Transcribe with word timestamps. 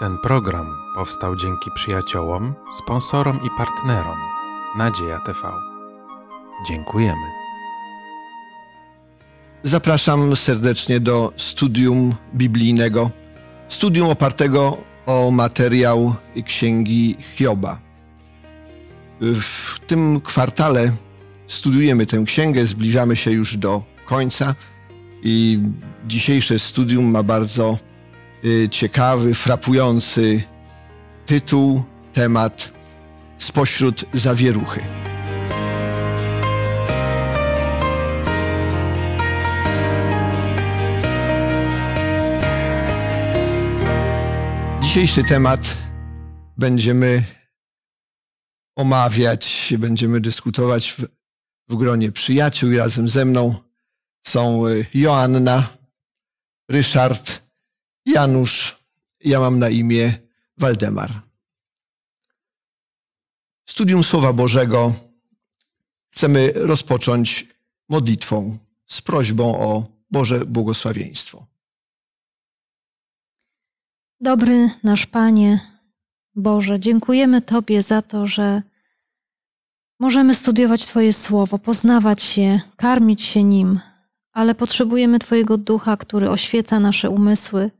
Ten 0.00 0.18
program 0.18 0.76
powstał 0.94 1.36
dzięki 1.36 1.70
przyjaciołom, 1.74 2.54
sponsorom 2.72 3.40
i 3.46 3.48
partnerom 3.58 4.18
Nadzieja 4.76 5.18
TV. 5.18 5.38
Dziękujemy. 6.68 7.26
Zapraszam 9.62 10.36
serdecznie 10.36 11.00
do 11.00 11.32
studium 11.36 12.14
biblijnego, 12.34 13.10
studium 13.68 14.10
opartego 14.10 14.76
o 15.06 15.30
materiał 15.30 16.14
Księgi 16.46 17.16
Hioba. 17.36 17.80
W 19.20 19.80
tym 19.86 20.20
kwartale 20.20 20.92
studiujemy 21.46 22.06
tę 22.06 22.24
księgę, 22.26 22.66
zbliżamy 22.66 23.16
się 23.16 23.30
już 23.30 23.56
do 23.56 23.82
końca 24.04 24.54
i 25.22 25.60
dzisiejsze 26.06 26.58
studium 26.58 27.10
ma 27.10 27.22
bardzo 27.22 27.89
ciekawy, 28.70 29.34
frapujący 29.34 30.42
tytuł, 31.26 31.84
temat 32.12 32.72
spośród 33.38 34.04
zawieruchy. 34.12 34.80
Dzisiejszy 44.80 45.24
temat 45.24 45.76
będziemy 46.56 47.24
omawiać, 48.76 49.74
będziemy 49.78 50.20
dyskutować 50.20 50.90
w, 50.92 51.04
w 51.68 51.76
gronie 51.76 52.12
przyjaciół 52.12 52.70
i 52.70 52.76
razem 52.76 53.08
ze 53.08 53.24
mną 53.24 53.54
są 54.26 54.66
y, 54.66 54.86
Joanna, 54.94 55.68
Ryszard, 56.70 57.49
Janusz, 58.06 58.76
ja 59.24 59.40
mam 59.40 59.58
na 59.58 59.68
imię 59.68 60.12
Waldemar. 60.58 61.22
Studium 63.66 64.04
Słowa 64.04 64.32
Bożego 64.32 64.92
chcemy 66.10 66.52
rozpocząć 66.54 67.48
modlitwą 67.88 68.58
z 68.86 69.02
prośbą 69.02 69.60
o 69.60 69.86
Boże 70.10 70.44
błogosławieństwo. 70.46 71.46
Dobry 74.20 74.70
nasz 74.82 75.06
Panie, 75.06 75.60
Boże, 76.34 76.80
dziękujemy 76.80 77.42
Tobie 77.42 77.82
za 77.82 78.02
to, 78.02 78.26
że 78.26 78.62
możemy 80.00 80.34
studiować 80.34 80.86
Twoje 80.86 81.12
słowo, 81.12 81.58
poznawać 81.58 82.38
je, 82.38 82.60
karmić 82.76 83.22
się 83.22 83.44
nim, 83.44 83.80
ale 84.32 84.54
potrzebujemy 84.54 85.18
Twojego 85.18 85.58
ducha, 85.58 85.96
który 85.96 86.30
oświeca 86.30 86.80
nasze 86.80 87.10
umysły. 87.10 87.70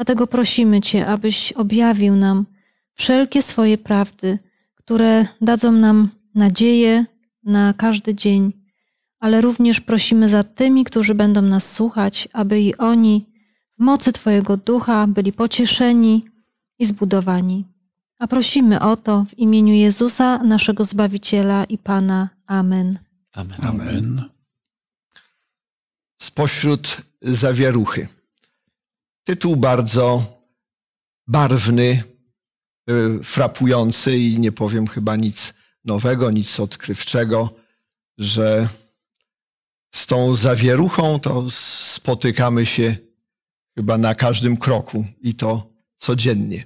Dlatego 0.00 0.26
prosimy 0.26 0.80
Cię, 0.80 1.06
abyś 1.06 1.52
objawił 1.52 2.16
nam 2.16 2.46
wszelkie 2.94 3.42
swoje 3.42 3.78
prawdy, 3.78 4.38
które 4.74 5.26
dadzą 5.40 5.72
nam 5.72 6.08
nadzieję 6.34 7.04
na 7.44 7.74
każdy 7.74 8.14
dzień, 8.14 8.52
ale 9.18 9.40
również 9.40 9.80
prosimy 9.80 10.28
za 10.28 10.42
tymi, 10.42 10.84
którzy 10.84 11.14
będą 11.14 11.42
nas 11.42 11.72
słuchać, 11.72 12.28
aby 12.32 12.60
i 12.60 12.76
oni 12.76 13.26
w 13.78 13.82
mocy 13.82 14.12
Twojego 14.12 14.56
ducha 14.56 15.06
byli 15.06 15.32
pocieszeni 15.32 16.24
i 16.78 16.84
zbudowani. 16.86 17.64
A 18.18 18.26
prosimy 18.26 18.80
o 18.80 18.96
to 18.96 19.24
w 19.28 19.38
imieniu 19.38 19.74
Jezusa, 19.74 20.38
naszego 20.38 20.84
Zbawiciela 20.84 21.64
i 21.64 21.78
Pana. 21.78 22.28
Amen. 22.46 22.98
Amen. 23.32 23.56
Amen. 23.62 24.24
Spośród 26.22 26.96
zawieruchy. 27.22 28.19
Tytuł 29.30 29.56
bardzo 29.56 30.24
barwny, 31.26 32.02
y, 32.90 33.24
frapujący 33.24 34.18
i 34.18 34.38
nie 34.38 34.52
powiem 34.52 34.86
chyba 34.86 35.16
nic 35.16 35.54
nowego, 35.84 36.30
nic 36.30 36.60
odkrywczego, 36.60 37.54
że 38.18 38.68
z 39.94 40.06
tą 40.06 40.34
zawieruchą 40.34 41.20
to 41.20 41.50
spotykamy 41.50 42.66
się 42.66 42.96
chyba 43.74 43.98
na 43.98 44.14
każdym 44.14 44.56
kroku 44.56 45.04
i 45.20 45.34
to 45.34 45.72
codziennie. 45.96 46.64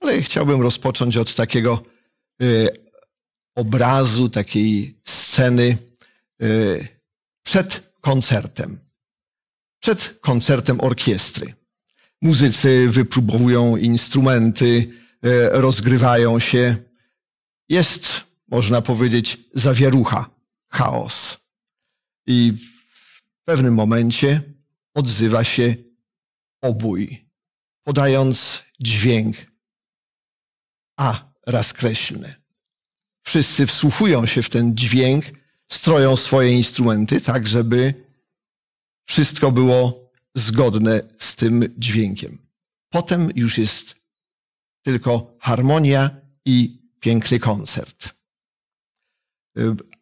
Ale 0.00 0.22
chciałbym 0.22 0.60
rozpocząć 0.60 1.16
od 1.16 1.34
takiego 1.34 1.82
y, 2.42 2.68
obrazu, 3.54 4.28
takiej 4.28 5.00
sceny 5.04 5.78
y, 6.42 6.88
przed 7.42 7.92
koncertem. 8.00 8.78
Przed 9.80 10.18
koncertem 10.20 10.80
orkiestry. 10.80 11.59
Muzycy 12.22 12.88
wypróbowują 12.88 13.76
instrumenty, 13.76 14.66
y, 15.26 15.48
rozgrywają 15.50 16.40
się. 16.40 16.76
Jest, 17.68 18.24
można 18.48 18.82
powiedzieć, 18.82 19.38
zawierucha, 19.54 20.30
chaos. 20.68 21.38
I 22.26 22.52
w 22.90 23.22
pewnym 23.44 23.74
momencie 23.74 24.42
odzywa 24.94 25.44
się 25.44 25.74
obój, 26.62 27.28
podając 27.84 28.62
dźwięk 28.80 29.36
a 31.00 31.32
raz 31.46 31.72
kreślny. 31.72 32.34
Wszyscy 33.22 33.66
wsłuchują 33.66 34.26
się 34.26 34.42
w 34.42 34.50
ten 34.50 34.76
dźwięk, 34.76 35.24
stroją 35.72 36.16
swoje 36.16 36.52
instrumenty, 36.52 37.20
tak 37.20 37.46
żeby 37.46 37.94
wszystko 39.08 39.50
było 39.52 40.09
zgodne 40.34 41.00
z 41.18 41.36
tym 41.36 41.74
dźwiękiem. 41.78 42.38
Potem 42.88 43.30
już 43.34 43.58
jest 43.58 43.94
tylko 44.82 45.36
harmonia 45.40 46.20
i 46.44 46.82
piękny 47.00 47.38
koncert. 47.38 48.14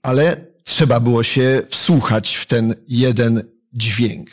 Ale 0.02 0.46
trzeba 0.64 1.00
było 1.00 1.22
się 1.22 1.62
wsłuchać 1.68 2.34
w 2.34 2.46
ten 2.46 2.74
jeden 2.88 3.42
dźwięk. 3.72 4.30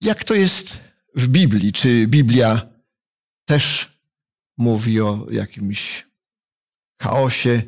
Jak 0.00 0.24
to 0.24 0.34
jest 0.34 0.80
w 1.14 1.28
Biblii? 1.28 1.72
Czy 1.72 2.06
Biblia 2.06 2.68
też 3.44 3.92
mówi 4.56 5.00
o 5.00 5.26
jakimś 5.30 6.06
chaosie, 7.02 7.62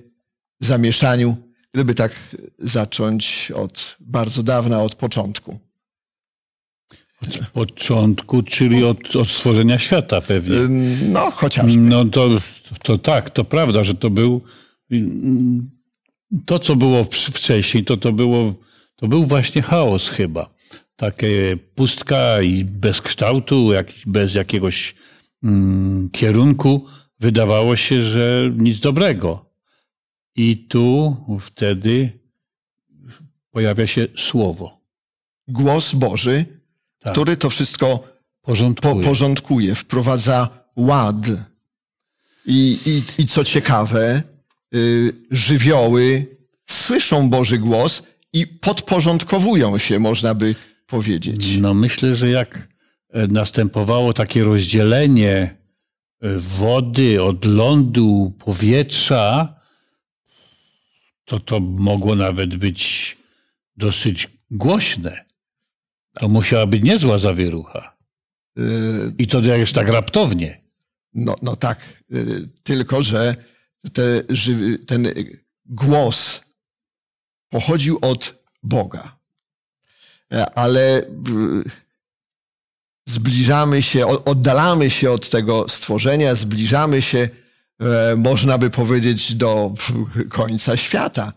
zamieszaniu? 0.60 1.49
Gdyby 1.74 1.94
tak 1.94 2.12
zacząć 2.58 3.52
od 3.54 3.96
bardzo 4.00 4.42
dawna, 4.42 4.82
od 4.82 4.94
początku. 4.94 5.60
Od 7.22 7.38
początku, 7.52 8.42
czyli 8.42 8.84
od, 8.84 9.16
od 9.16 9.28
stworzenia 9.28 9.78
świata 9.78 10.20
pewnie. 10.20 10.56
No, 11.08 11.30
chociażby. 11.30 11.80
No 11.82 12.04
to, 12.04 12.28
to 12.82 12.98
tak, 12.98 13.30
to 13.30 13.44
prawda, 13.44 13.84
że 13.84 13.94
to 13.94 14.10
był 14.10 14.42
to, 16.46 16.58
co 16.58 16.76
było 16.76 17.04
wcześniej, 17.04 17.84
to, 17.84 17.96
to, 17.96 18.12
było, 18.12 18.54
to 18.96 19.08
był 19.08 19.24
właśnie 19.24 19.62
chaos 19.62 20.08
chyba. 20.08 20.54
Takie 20.96 21.56
pustka 21.74 22.42
i 22.42 22.64
bez 22.64 23.00
kształtu, 23.00 23.72
jak, 23.72 23.86
bez 24.06 24.34
jakiegoś 24.34 24.94
mm, 25.42 26.10
kierunku. 26.10 26.86
Wydawało 27.20 27.76
się, 27.76 28.04
że 28.04 28.52
nic 28.56 28.80
dobrego. 28.80 29.49
I 30.36 30.56
tu 30.56 31.16
wtedy 31.40 32.18
pojawia 33.50 33.86
się 33.86 34.06
słowo. 34.16 34.80
Głos 35.48 35.94
Boży, 35.94 36.44
Tak. 36.98 37.12
który 37.12 37.36
to 37.36 37.50
wszystko 37.50 38.08
Porządkuje. 38.42 38.94
po, 38.94 39.00
porządkuje, 39.00 39.74
wprowadza 39.74 40.48
ład. 40.76 41.16
I, 42.46 42.78
i, 42.86 43.22
i 43.22 43.26
co 43.26 43.44
ciekawe, 43.44 44.22
y, 44.74 45.12
żywioły 45.30 46.26
słyszą 46.68 47.30
Boży 47.30 47.58
głos 47.58 48.02
i 48.32 48.46
podporządkowują 48.46 49.78
się, 49.78 49.98
można 49.98 50.34
by 50.34 50.54
powiedzieć. 50.86 51.56
No 51.60 51.74
myślę, 51.74 52.14
że 52.14 52.30
jak 52.30 52.68
e, 53.10 53.26
następowało 53.26 54.12
takie 54.12 54.44
rozdzielenie 54.44 55.56
e, 56.20 56.38
wody 56.38 57.22
od 57.22 57.44
lądu, 57.44 58.32
powietrza, 58.38 59.54
to 61.30 61.40
to 61.40 61.60
mogło 61.60 62.16
nawet 62.16 62.56
być 62.56 63.16
dosyć 63.76 64.28
głośne. 64.50 65.24
To 66.18 66.28
musiała 66.28 66.66
być 66.66 66.82
niezła 66.82 67.18
zawierucha. 67.18 67.96
Y, 68.58 68.62
I 69.18 69.26
to 69.26 69.40
już 69.40 69.72
tak 69.72 69.88
raptownie. 69.88 70.60
No, 71.14 71.36
no 71.42 71.56
tak, 71.56 71.78
y, 72.12 72.48
tylko 72.62 73.02
że 73.02 73.36
te, 73.92 74.24
ten 74.86 75.08
głos 75.66 76.40
pochodził 77.48 77.98
od 78.02 78.34
Boga. 78.62 79.18
Ale 80.54 81.00
y, 81.02 81.04
zbliżamy 83.08 83.82
się, 83.82 84.06
oddalamy 84.06 84.90
się 84.90 85.10
od 85.10 85.30
tego 85.30 85.68
stworzenia, 85.68 86.34
zbliżamy 86.34 87.02
się, 87.02 87.28
można 88.16 88.58
by 88.58 88.70
powiedzieć, 88.70 89.34
do 89.34 89.74
końca 90.28 90.76
świata. 90.76 91.32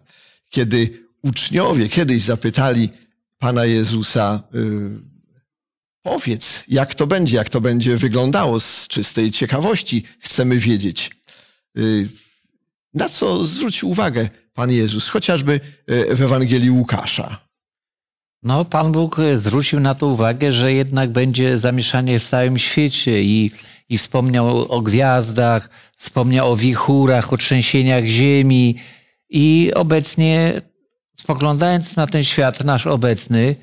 Kiedy 0.50 1.08
uczniowie 1.22 1.90
kiedyś 1.90 2.24
zapytali 2.24 2.90
Pana 3.40 3.66
Jezusa, 3.66 4.44
y, 4.56 4.90
powiedz, 6.02 6.64
jak 6.68 6.96
to 6.96 7.08
będzie, 7.08 7.38
jak 7.38 7.50
to 7.50 7.62
będzie 7.62 7.98
wyglądało 7.98 8.60
z 8.60 8.88
czystej 8.88 9.32
ciekawości. 9.32 10.04
Chcemy 10.20 10.58
wiedzieć. 10.58 11.12
Y, 11.78 12.10
Na 12.94 13.10
co 13.10 13.46
zwrócił 13.46 13.90
uwagę 13.90 14.30
Pan 14.54 14.72
Jezus, 14.72 15.10
chociażby 15.10 15.60
w 15.88 16.22
Ewangelii 16.22 16.70
Łukasza? 16.72 17.53
No, 18.44 18.66
Pan 18.66 18.92
Bóg 18.92 19.20
e, 19.20 19.40
zwrócił 19.40 19.80
na 19.80 19.96
to 19.96 20.08
uwagę, 20.08 20.52
że 20.52 20.74
jednak 20.74 21.12
będzie 21.12 21.58
zamieszanie 21.58 22.20
w 22.20 22.30
całym 22.30 22.60
świecie 22.60 23.24
i, 23.24 23.52
i 23.90 23.98
wspomniał 23.98 24.72
o 24.72 24.82
gwiazdach, 24.82 25.70
wspomniał 25.98 26.52
o 26.52 26.56
wichurach, 26.56 27.34
o 27.34 27.38
trzęsieniach 27.38 28.06
ziemi 28.06 28.76
i 29.30 29.72
obecnie, 29.76 30.62
spoglądając 31.16 31.96
na 31.96 32.08
ten 32.08 32.24
świat 32.24 32.64
nasz 32.64 32.88
obecny, 32.88 33.56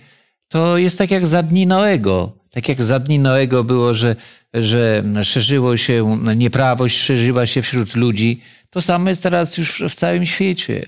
to 0.48 0.78
jest 0.78 0.98
tak 0.98 1.10
jak 1.10 1.26
za 1.26 1.42
dni 1.42 1.66
Noego. 1.66 2.32
Tak 2.50 2.68
jak 2.68 2.82
za 2.82 2.98
dni 2.98 3.18
Noego 3.18 3.64
było, 3.64 3.94
że, 3.94 4.16
że 4.54 5.02
szerzyło 5.22 5.76
się 5.76 6.18
nieprawość, 6.36 6.98
szerzyła 6.98 7.46
się 7.46 7.62
wśród 7.62 7.94
ludzi, 7.96 8.40
to 8.70 8.82
samo 8.82 9.08
jest 9.08 9.22
teraz 9.22 9.56
już 9.56 9.82
w 9.88 9.94
całym 9.94 10.26
świecie. 10.26 10.82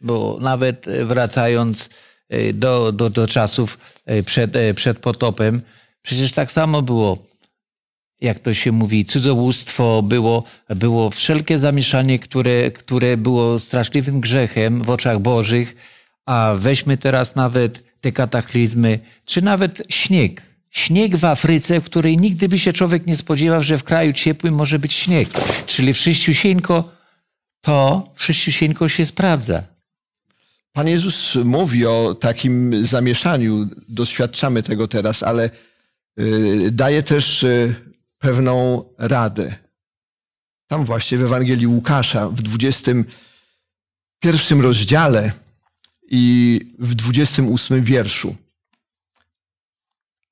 Bo 0.00 0.38
nawet 0.40 0.86
wracając 1.04 1.90
do, 2.54 2.92
do, 2.92 3.10
do 3.10 3.26
czasów 3.26 3.78
e, 4.06 4.22
przed, 4.22 4.56
e, 4.56 4.74
przed 4.74 4.98
potopem, 4.98 5.62
przecież 6.02 6.32
tak 6.32 6.52
samo 6.52 6.82
było 6.82 7.22
jak 8.20 8.38
to 8.38 8.54
się 8.54 8.72
mówi, 8.72 9.04
cudzołóstwo, 9.04 10.02
było, 10.02 10.44
było 10.68 11.10
wszelkie 11.10 11.58
zamieszanie, 11.58 12.18
które, 12.18 12.70
które 12.70 13.16
było 13.16 13.58
straszliwym 13.58 14.20
grzechem 14.20 14.82
w 14.82 14.90
oczach 14.90 15.20
Bożych, 15.20 15.76
a 16.26 16.54
weźmy 16.56 16.96
teraz 16.96 17.36
nawet 17.36 17.82
te 18.00 18.12
kataklizmy, 18.12 18.98
czy 19.24 19.42
nawet 19.42 19.82
śnieg. 19.88 20.42
Śnieg 20.70 21.16
w 21.16 21.24
Afryce, 21.24 21.80
w 21.80 21.84
której 21.84 22.18
nigdy 22.18 22.48
by 22.48 22.58
się 22.58 22.72
człowiek 22.72 23.06
nie 23.06 23.16
spodziewał, 23.16 23.62
że 23.62 23.78
w 23.78 23.84
kraju 23.84 24.12
ciepłym 24.12 24.54
może 24.54 24.78
być 24.78 24.92
śnieg. 24.92 25.28
Czyli 25.66 25.94
wszyściusieńko 25.94 26.90
to, 27.60 28.08
wszyściusieńko 28.14 28.88
się 28.88 29.06
sprawdza. 29.06 29.62
Pan 30.72 30.88
Jezus 30.88 31.34
mówi 31.44 31.86
o 31.86 32.16
takim 32.20 32.84
zamieszaniu, 32.84 33.68
doświadczamy 33.88 34.62
tego 34.62 34.88
teraz, 34.88 35.22
ale 35.22 35.50
y, 36.20 36.70
daje 36.72 37.02
też 37.02 37.42
y, 37.42 37.74
pewną 38.18 38.84
radę. 38.98 39.54
Tam 40.66 40.84
właśnie 40.84 41.18
w 41.18 41.22
Ewangelii 41.22 41.66
Łukasza 41.66 42.28
w 42.28 42.42
21 42.42 44.60
rozdziale 44.60 45.32
i 46.10 46.60
w 46.78 46.94
28 46.94 47.84
wierszu. 47.84 48.36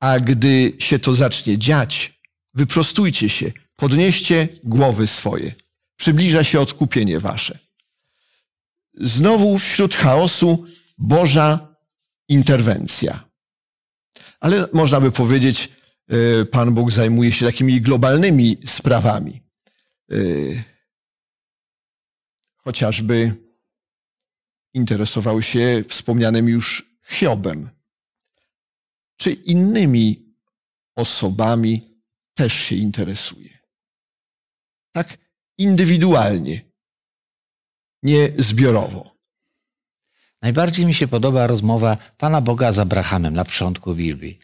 A 0.00 0.20
gdy 0.20 0.72
się 0.78 0.98
to 0.98 1.14
zacznie 1.14 1.58
dziać, 1.58 2.20
wyprostujcie 2.54 3.28
się, 3.28 3.52
podnieście 3.76 4.48
głowy 4.64 5.06
swoje. 5.06 5.52
Przybliża 5.96 6.44
się 6.44 6.60
odkupienie 6.60 7.20
wasze. 7.20 7.65
Znowu 8.96 9.58
wśród 9.58 9.94
chaosu 9.94 10.64
Boża 10.98 11.76
interwencja. 12.28 13.28
Ale 14.40 14.68
można 14.72 15.00
by 15.00 15.10
powiedzieć, 15.10 15.72
y, 16.12 16.46
Pan 16.46 16.74
Bóg 16.74 16.92
zajmuje 16.92 17.32
się 17.32 17.46
takimi 17.46 17.80
globalnymi 17.80 18.58
sprawami. 18.66 19.42
Y, 20.12 20.64
Chociażby 22.66 23.34
interesował 24.74 25.42
się 25.42 25.84
wspomnianym 25.88 26.48
już 26.48 26.96
Hiobem. 27.08 27.70
Czy 29.16 29.32
innymi 29.32 30.34
osobami 30.94 32.00
też 32.34 32.52
się 32.52 32.76
interesuje? 32.76 33.58
Tak 34.92 35.18
indywidualnie, 35.58 36.60
nie 38.06 38.28
zbiorowo. 38.38 39.16
Najbardziej 40.42 40.86
mi 40.86 40.94
się 40.94 41.06
podoba 41.08 41.46
rozmowa 41.46 41.96
Pana 42.18 42.40
Boga 42.40 42.72
z 42.72 42.78
Abrahamem 42.78 43.34
na 43.34 43.44
początku 43.44 43.94
Biblii. 43.94 44.38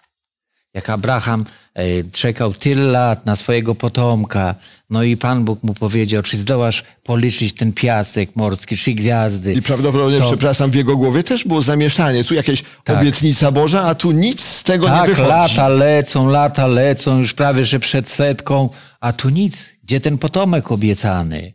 Jak 0.75 0.91
Abraham 0.91 1.45
e, 1.75 1.85
czekał 2.05 2.53
tyle 2.53 2.83
lat 2.83 3.27
na 3.27 3.37
swojego 3.37 3.75
potomka, 3.75 4.55
no 4.91 5.03
i 5.03 5.17
Pan 5.17 5.45
Bóg 5.45 5.63
mu 5.63 5.75
powiedział, 5.75 6.23
czy 6.23 6.37
zdołasz 6.37 6.85
policzyć 7.05 7.55
ten 7.55 7.73
piasek 7.73 8.37
morski, 8.37 8.77
trzy 8.77 8.93
gwiazdy. 8.93 9.53
I 9.53 9.63
prawdopodobnie, 9.63 10.19
To- 10.19 10.27
przepraszam, 10.27 10.71
w 10.71 10.75
jego 10.75 10.97
głowie 10.97 11.23
też 11.25 11.45
było 11.45 11.61
zamieszanie. 11.63 12.25
Tu 12.25 12.35
jakieś 12.35 12.65
Tak. 12.85 12.99
obietnica 12.99 13.51
Boża, 13.53 13.83
a 13.83 13.95
tu 13.95 14.13
nic 14.13 14.41
z 14.45 14.63
tego 14.63 14.87
nie 14.89 14.93
Tak, 14.95 15.07
wychodzi. 15.11 15.29
lata 15.29 15.69
lecą, 15.69 16.29
lata 16.29 16.67
lecą, 16.67 17.19
już 17.19 17.35
prawie, 17.35 17.65
że 17.65 17.79
przed 17.79 18.09
setką, 18.09 18.69
a 19.01 19.13
tu 19.13 19.29
nic. 19.29 19.57
Gdzie 19.85 20.01
ten 20.01 20.19
potomek 20.19 20.73
obiecany? 20.73 21.53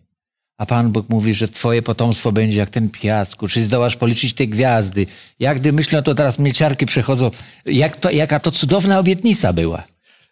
A 0.58 0.66
Pan 0.66 0.92
Bóg 0.92 1.10
mówi, 1.10 1.34
że 1.34 1.48
twoje 1.48 1.82
potomstwo 1.82 2.32
będzie 2.32 2.58
jak 2.58 2.70
ten 2.70 2.90
piasku. 2.90 3.48
Czy 3.48 3.64
zdołasz 3.64 3.96
policzyć 3.96 4.34
te 4.34 4.48
gwiazdy? 4.48 5.08
Jak 5.40 5.60
gdy 5.60 5.74
myślę, 5.74 6.04
to 6.04 6.16
teraz 6.16 6.40
mieciarki 6.40 6.86
przechodzą. 6.86 7.32
Jak 7.66 7.96
to, 7.98 8.10
jaka 8.12 8.40
to 8.40 8.52
cudowna 8.52 9.00
obietnica 9.00 9.54
była. 9.54 9.84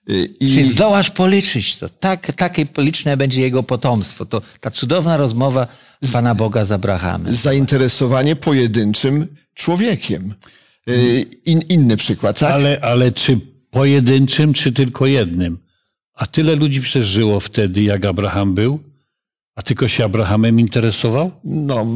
Y, 0.09 0.29
Czy 0.39 0.45
I 0.45 0.63
zdołasz 0.63 1.11
policzyć 1.11 1.77
to? 1.77 1.89
Tak, 1.89 2.33
takie 2.33 2.65
liczne 2.77 3.17
będzie 3.17 3.41
jego 3.41 3.63
potomstwo. 3.63 4.25
To 4.25 4.41
ta 4.61 4.71
cudowna 4.71 5.17
rozmowa 5.17 5.67
Pana 6.13 6.35
Boga 6.35 6.65
z 6.65 6.71
Abrahamem. 6.71 7.35
zainteresowanie 7.35 8.35
pojedynczym 8.35 9.27
człowiekiem. 9.53 10.33
Y, 10.89 11.25
In, 11.45 11.61
inny 11.69 11.97
przykład, 11.97 12.39
tak? 12.39 12.51
Ale, 12.51 12.79
ale 12.81 13.11
czy 13.11 13.39
pojedynczym, 13.71 14.53
czy 14.53 14.71
tylko 14.71 15.05
jednym? 15.05 15.57
A 16.13 16.25
tyle 16.25 16.55
ludzi 16.55 16.81
przecież 16.81 17.07
żyło 17.07 17.39
wtedy, 17.39 17.83
jak 17.83 18.05
Abraham 18.05 18.53
był, 18.53 18.79
a 19.55 19.61
tylko 19.61 19.87
się 19.87 20.05
Abrahamem 20.05 20.59
interesował? 20.59 21.31
No, 21.43 21.87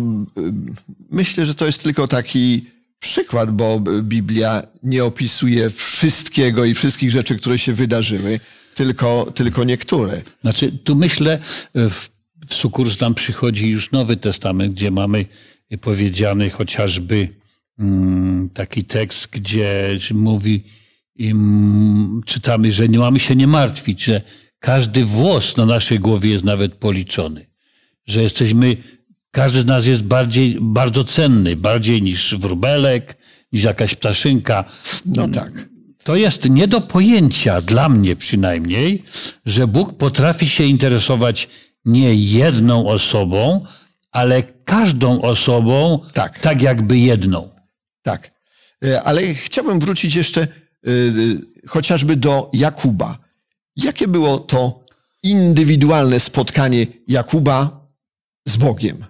myślę, 1.11 1.45
że 1.45 1.55
to 1.55 1.65
jest 1.65 1.83
tylko 1.83 2.07
taki 2.07 2.65
przykład, 2.99 3.51
bo 3.51 3.79
Biblia 4.03 4.63
nie 4.83 5.03
opisuje 5.03 5.69
wszystkiego 5.69 6.65
i 6.65 6.73
wszystkich 6.73 7.11
rzeczy, 7.11 7.35
które 7.35 7.59
się 7.59 7.73
wydarzyły, 7.73 8.39
tylko, 8.75 9.31
tylko 9.35 9.63
niektóre. 9.63 10.21
Znaczy, 10.41 10.71
tu 10.83 10.95
myślę, 10.95 11.39
w, 11.75 12.09
w 12.49 12.53
sukurs 12.53 12.99
nam 12.99 13.13
przychodzi 13.15 13.69
już 13.69 13.91
Nowy 13.91 14.17
Testament, 14.17 14.73
gdzie 14.73 14.91
mamy 14.91 15.25
powiedziany 15.81 16.49
chociażby 16.49 17.27
mm, 17.79 18.49
taki 18.49 18.83
tekst, 18.83 19.27
gdzie 19.27 19.97
mówi, 20.13 20.63
im, 21.15 22.21
czytamy, 22.25 22.71
że 22.71 22.89
nie 22.89 22.99
mamy 22.99 23.19
się 23.19 23.35
nie 23.35 23.47
martwić, 23.47 24.03
że 24.03 24.21
każdy 24.59 25.05
włos 25.05 25.57
na 25.57 25.65
naszej 25.65 25.99
głowie 25.99 26.29
jest 26.29 26.43
nawet 26.43 26.73
policzony. 26.73 27.48
Że 28.09 28.23
jesteśmy, 28.23 28.77
każdy 29.31 29.61
z 29.61 29.65
nas 29.65 29.85
jest 29.85 30.03
bardziej, 30.03 30.57
bardzo 30.61 31.03
cenny, 31.03 31.55
bardziej 31.55 32.01
niż 32.01 32.35
wróbelek, 32.37 33.17
niż 33.53 33.63
jakaś 33.63 33.95
ptaszynka. 33.95 34.63
No 35.05 35.27
tak. 35.27 35.69
To 36.03 36.15
jest 36.15 36.49
nie 36.49 36.67
do 36.67 36.81
pojęcia, 36.81 37.61
dla 37.61 37.89
mnie 37.89 38.15
przynajmniej, 38.15 39.03
że 39.45 39.67
Bóg 39.67 39.97
potrafi 39.97 40.49
się 40.49 40.63
interesować 40.63 41.49
nie 41.85 42.15
jedną 42.15 42.87
osobą, 42.87 43.65
ale 44.11 44.43
każdą 44.43 45.21
osobą, 45.21 45.99
Tak. 46.13 46.39
tak 46.39 46.61
jakby 46.61 46.97
jedną. 46.97 47.49
Tak. 48.01 48.31
Y, 48.85 49.01
Ale 49.01 49.33
chciałbym 49.33 49.79
wrócić 49.79 50.15
jeszcze 50.15 50.47
y, 50.87 51.41
chociażby 51.67 52.15
do 52.15 52.49
Jakuba. 52.53 53.17
Jakie 53.75 54.07
było 54.07 54.37
to 54.37 54.79
indywidualne 55.23 56.19
spotkanie 56.19 56.87
Jakuba 57.07 57.78
z 58.49 58.57
Bogiem? 58.57 59.05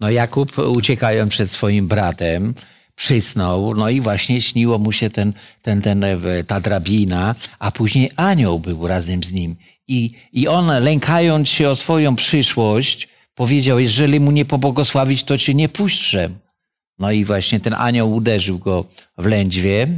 No 0.00 0.10
Jakub 0.10 0.58
uciekając 0.58 1.30
przed 1.30 1.50
swoim 1.50 1.88
bratem 1.88 2.54
przysnął, 2.94 3.74
no 3.74 3.88
i 3.88 4.00
właśnie 4.00 4.42
śniło 4.42 4.78
mu 4.78 4.92
się 4.92 5.10
ten, 5.10 5.32
ten, 5.62 5.82
ten, 5.82 6.04
e, 6.04 6.14
ta 6.46 6.60
drabina, 6.60 7.34
a 7.58 7.70
później 7.70 8.10
anioł 8.16 8.58
był 8.58 8.86
razem 8.86 9.24
z 9.24 9.32
nim. 9.32 9.56
I, 9.88 10.10
I 10.32 10.48
on 10.48 10.66
lękając 10.66 11.48
się 11.48 11.68
o 11.68 11.76
swoją 11.76 12.16
przyszłość 12.16 13.08
powiedział, 13.34 13.78
jeżeli 13.78 14.20
mu 14.20 14.30
nie 14.30 14.44
pobłogosławić, 14.44 15.24
to 15.24 15.38
cię 15.38 15.54
nie 15.54 15.68
puszczę. 15.68 16.30
No 16.98 17.12
i 17.12 17.24
właśnie 17.24 17.60
ten 17.60 17.74
anioł 17.74 18.14
uderzył 18.14 18.58
go 18.58 18.84
w 19.18 19.26
lędźwie, 19.26 19.88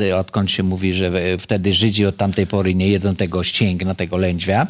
e, 0.00 0.16
odkąd 0.16 0.50
się 0.50 0.62
mówi, 0.62 0.94
że 0.94 1.06
e, 1.06 1.38
wtedy 1.38 1.74
Żydzi 1.74 2.06
od 2.06 2.16
tamtej 2.16 2.46
pory 2.46 2.74
nie 2.74 2.88
jedzą 2.88 3.16
tego 3.16 3.44
ścięgna, 3.44 3.94
tego 3.94 4.16
lędźwia. 4.16 4.66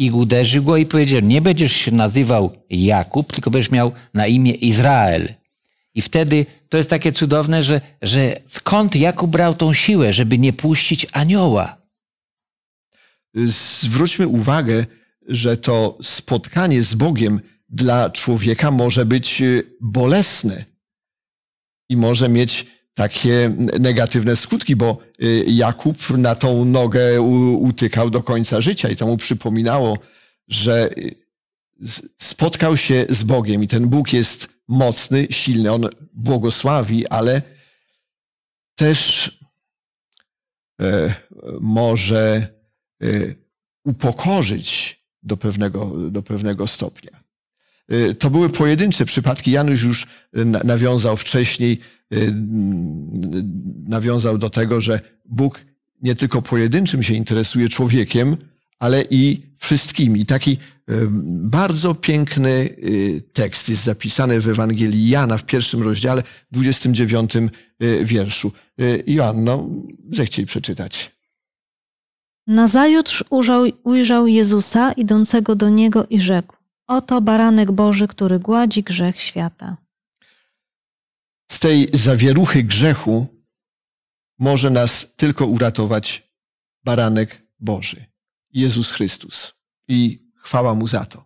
I 0.00 0.10
uderzył 0.10 0.64
go 0.64 0.76
i 0.76 0.86
powiedział, 0.86 1.20
nie 1.20 1.40
będziesz 1.40 1.72
się 1.72 1.90
nazywał 1.90 2.56
Jakub, 2.70 3.32
tylko 3.32 3.50
będziesz 3.50 3.70
miał 3.70 3.92
na 4.14 4.26
imię 4.26 4.52
Izrael. 4.52 5.34
I 5.94 6.02
wtedy 6.02 6.46
to 6.68 6.76
jest 6.76 6.90
takie 6.90 7.12
cudowne, 7.12 7.62
że, 7.62 7.80
że 8.02 8.40
skąd 8.46 8.96
Jakub 8.96 9.30
brał 9.30 9.54
tą 9.54 9.74
siłę, 9.74 10.12
żeby 10.12 10.38
nie 10.38 10.52
puścić 10.52 11.06
anioła? 11.12 11.76
Zwróćmy 13.82 14.28
uwagę, 14.28 14.86
że 15.28 15.56
to 15.56 15.98
spotkanie 16.02 16.82
z 16.82 16.94
Bogiem 16.94 17.40
dla 17.68 18.10
człowieka 18.10 18.70
może 18.70 19.04
być 19.04 19.42
y, 19.42 19.76
bolesne 19.80 20.64
i 21.88 21.96
może 21.96 22.28
mieć 22.28 22.66
takie 22.94 23.54
negatywne 23.80 24.36
skutki, 24.36 24.76
bo 24.76 24.98
y, 25.22 25.44
Jakub 25.46 26.10
na 26.10 26.34
tą 26.34 26.64
nogę 26.64 27.20
utykał 27.60 28.10
do 28.10 28.22
końca 28.22 28.60
życia 28.60 28.88
i 28.88 28.96
to 28.96 29.06
mu 29.06 29.16
przypominało, 29.16 29.98
że 30.48 30.90
y, 30.98 31.14
spotkał 32.18 32.76
się 32.76 33.06
z 33.08 33.22
Bogiem 33.22 33.62
i 33.62 33.68
ten 33.68 33.88
Bóg 33.88 34.12
jest 34.12 34.48
mocny, 34.68 35.26
silny, 35.30 35.72
on 35.72 35.88
błogosławi, 36.12 37.06
ale 37.06 37.42
też 38.74 39.30
e, 40.80 41.14
może 41.60 42.48
e, 43.02 43.06
upokorzyć 43.84 45.00
do 45.22 45.36
pewnego, 45.36 46.10
do 46.10 46.22
pewnego 46.22 46.66
stopnia. 46.66 47.20
E, 47.90 48.14
To 48.14 48.30
były 48.30 48.50
pojedyncze 48.50 49.04
przypadki. 49.04 49.50
Janusz 49.50 49.82
już 49.82 50.06
na- 50.32 50.60
nawiązał 50.64 51.16
wcześniej, 51.16 51.78
mm, 52.10 53.84
nawiązał 53.88 54.38
do 54.38 54.50
tego, 54.50 54.80
że 54.80 55.00
Bóg 55.24 55.60
nie 56.02 56.14
tylko 56.14 56.42
pojedynczym 56.42 57.02
się 57.02 57.14
interesuje 57.14 57.68
człowiekiem, 57.68 58.36
ale 58.78 59.04
i 59.10 59.42
wszystkimi. 59.58 60.26
Taki 60.26 60.56
bardzo 61.24 61.94
piękny 61.94 62.68
tekst 63.32 63.68
jest 63.68 63.84
zapisany 63.84 64.40
w 64.40 64.48
Ewangelii 64.48 65.08
Jana 65.08 65.36
w 65.38 65.44
pierwszym 65.44 65.82
rozdziale, 65.82 66.22
29 66.52 67.32
e, 67.80 68.04
wierszu. 68.04 68.52
Joanno, 69.06 69.68
zechciej 70.12 70.46
przeczytać. 70.46 71.10
Nazajutrz 72.46 73.24
ujrzał 73.84 74.26
Jezusa 74.26 74.92
idącego 74.92 75.54
do 75.56 75.68
niego 75.68 76.06
i 76.10 76.20
rzekł: 76.20 76.56
Oto 76.90 77.20
baranek 77.20 77.72
Boży, 77.72 78.08
który 78.08 78.38
gładzi 78.38 78.82
grzech 78.82 79.20
świata. 79.20 79.76
Z 81.50 81.58
tej 81.58 81.88
zawieruchy 81.92 82.62
grzechu 82.62 83.26
może 84.38 84.70
nas 84.70 85.06
tylko 85.16 85.46
uratować 85.46 86.32
baranek 86.84 87.42
Boży, 87.60 88.04
Jezus 88.52 88.90
Chrystus. 88.90 89.54
I 89.88 90.30
chwała 90.36 90.74
Mu 90.74 90.86
za 90.86 91.04
to. 91.04 91.24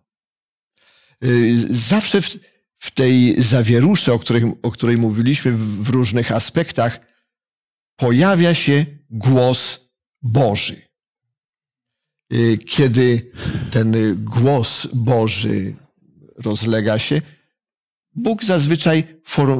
Y, 1.23 1.55
Zawsze 1.69 2.21
w, 2.21 2.37
w 2.77 2.91
tej 2.91 3.41
zawierusze, 3.41 4.13
o 4.13 4.19
której, 4.19 4.43
o 4.63 4.71
której 4.71 4.97
mówiliśmy 4.97 5.51
w, 5.51 5.83
w 5.83 5.89
różnych 5.89 6.31
aspektach, 6.31 6.99
pojawia 7.95 8.53
się 8.53 8.85
głos 9.09 9.79
Boży. 10.21 10.81
Y, 12.33 12.57
Kiedy 12.57 13.31
ten 13.71 13.95
głos 14.23 14.87
Boży 14.93 15.75
rozlega 16.37 16.99
się, 16.99 17.21
Bóg 18.15 18.43
zazwyczaj 18.43 19.03
for, 19.23 19.57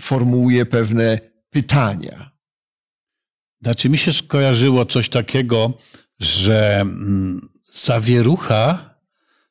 formułuje 0.00 0.66
pewne 0.66 1.18
pytania. 1.50 2.30
Znaczy 3.62 3.88
mi 3.88 3.98
się 3.98 4.12
skojarzyło 4.12 4.86
coś 4.86 5.08
takiego, 5.08 5.72
że 6.20 6.80
mm, 6.80 7.48
zawierucha 7.72 8.94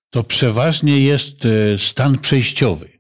to 0.10 0.24
przeważnie 0.24 1.00
jest 1.00 1.46
e, 1.46 1.78
stan 1.78 2.20
przejściowy. 2.20 3.00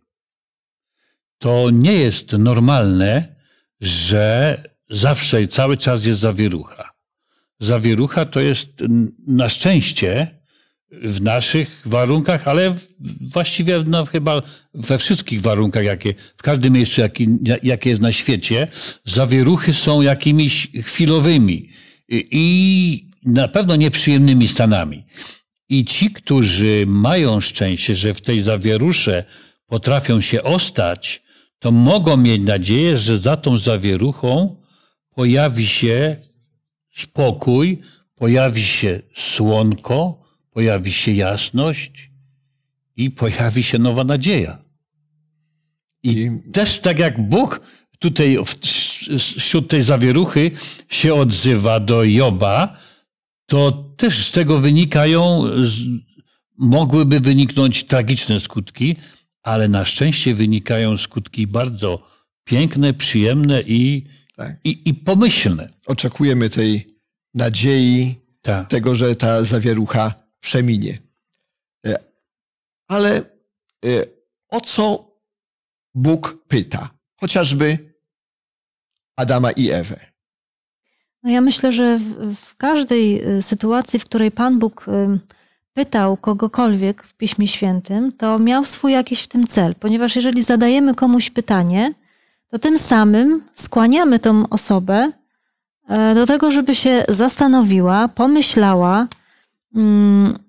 To 1.37 1.69
nie 1.69 1.93
jest 1.93 2.31
normalne, 2.31 3.35
że 3.81 4.63
zawsze 4.89 5.41
i 5.41 5.47
cały 5.47 5.77
czas 5.77 6.05
jest 6.05 6.21
zawierucha. 6.21 6.88
Zawierucha 7.59 8.25
to 8.25 8.39
jest 8.39 8.69
na 9.27 9.49
szczęście 9.49 10.39
w 10.91 11.21
naszych 11.21 11.81
warunkach, 11.85 12.47
ale 12.47 12.75
właściwie 13.33 13.83
no, 13.87 14.05
chyba 14.05 14.41
we 14.73 14.97
wszystkich 14.97 15.41
warunkach, 15.41 15.83
jakie, 15.83 16.13
w 16.37 16.43
każdym 16.43 16.73
miejscu, 16.73 17.01
jaki, 17.01 17.27
jakie 17.63 17.89
jest 17.89 18.01
na 18.01 18.11
świecie, 18.11 18.67
zawieruchy 19.05 19.73
są 19.73 20.01
jakimiś 20.01 20.67
chwilowymi 20.83 21.69
i 22.31 23.09
na 23.25 23.47
pewno 23.47 23.75
nieprzyjemnymi 23.75 24.47
stanami. 24.47 25.05
I 25.69 25.85
ci, 25.85 26.11
którzy 26.11 26.83
mają 26.87 27.41
szczęście, 27.41 27.95
że 27.95 28.13
w 28.13 28.21
tej 28.21 28.41
zawierusze 28.41 29.23
potrafią 29.65 30.21
się 30.21 30.43
ostać, 30.43 31.23
to 31.59 31.71
mogą 31.71 32.17
mieć 32.17 32.41
nadzieję, 32.41 32.97
że 32.97 33.19
za 33.19 33.35
tą 33.35 33.57
zawieruchą 33.57 34.55
pojawi 35.15 35.67
się 35.67 36.28
spokój, 36.95 37.79
pojawi 38.15 38.63
się 38.63 38.99
słonko, 39.15 40.23
pojawi 40.51 40.93
się 40.93 41.11
jasność 41.13 42.11
i 42.95 43.11
pojawi 43.11 43.63
się 43.63 43.79
nowa 43.79 44.03
nadzieja. 44.03 44.57
I 46.03 46.09
I- 46.11 46.51
też 46.51 46.79
tak 46.79 46.99
jak 46.99 47.29
Bóg 47.29 47.61
tutaj 47.99 48.37
wśród 49.37 49.67
tej 49.67 49.83
zawieruchy 49.83 50.51
się 50.89 51.13
odzywa 51.13 51.79
do 51.79 52.03
Joba, 52.03 52.77
to 53.45 53.71
też 53.97 54.25
z 54.27 54.31
tego 54.31 54.57
wynikają, 54.57 55.43
mogłyby 56.57 57.19
wyniknąć 57.19 57.83
tragiczne 57.83 58.39
skutki, 58.39 58.95
ale 59.43 59.67
na 59.67 59.85
szczęście 59.85 60.33
wynikają 60.33 60.97
skutki 60.97 61.47
bardzo 61.47 62.07
piękne, 62.43 62.93
przyjemne 62.93 63.61
i, 63.61 64.05
Tak. 64.39 64.55
i, 64.63 64.81
i 64.89 64.93
pomyślne. 64.93 65.69
Oczekujemy 65.87 66.49
tej 66.49 66.87
nadziei, 67.33 68.15
Tak. 68.41 68.67
tego, 68.67 68.95
że 68.95 69.15
ta 69.15 69.43
zawierucha 69.43 70.13
przeminie. 70.39 70.97
E, 71.87 71.95
Ale 72.87 73.17
e, 73.85 73.89
o 74.49 74.61
co 74.61 75.11
Bóg 75.95 76.37
pyta? 76.47 76.89
Chociażby 77.21 77.93
Adama 79.15 79.51
i 79.51 79.69
Ewę. 79.69 80.05
No 81.23 81.29
ja 81.29 81.41
myślę, 81.41 81.73
że 81.73 81.97
w, 81.97 82.35
w 82.35 82.55
każdej 82.55 83.27
y, 83.37 83.41
sytuacji, 83.41 83.99
w 83.99 84.05
której 84.05 84.31
Pan 84.31 84.59
Bóg 84.59 84.85
pytał 85.73 86.17
kogokolwiek 86.17 87.03
w 87.03 87.13
Piśmie 87.13 87.47
Świętym, 87.47 88.11
to 88.11 88.39
miał 88.39 88.65
swój 88.65 88.91
jakiś 88.91 89.21
w 89.21 89.27
tym 89.27 89.47
cel, 89.47 89.75
ponieważ 89.75 90.15
jeżeli 90.15 90.43
zadajemy 90.43 90.95
komuś 90.95 91.29
pytanie, 91.29 91.93
to 92.49 92.59
tym 92.59 92.77
samym 92.77 93.43
skłaniamy 93.53 94.19
tą 94.19 94.49
osobę 94.49 95.11
e, 95.87 96.15
do 96.15 96.25
tego, 96.25 96.51
żeby 96.51 96.75
się 96.75 97.05
zastanowiła, 97.09 98.07
pomyślała 98.07 99.07
mm, 99.75 100.39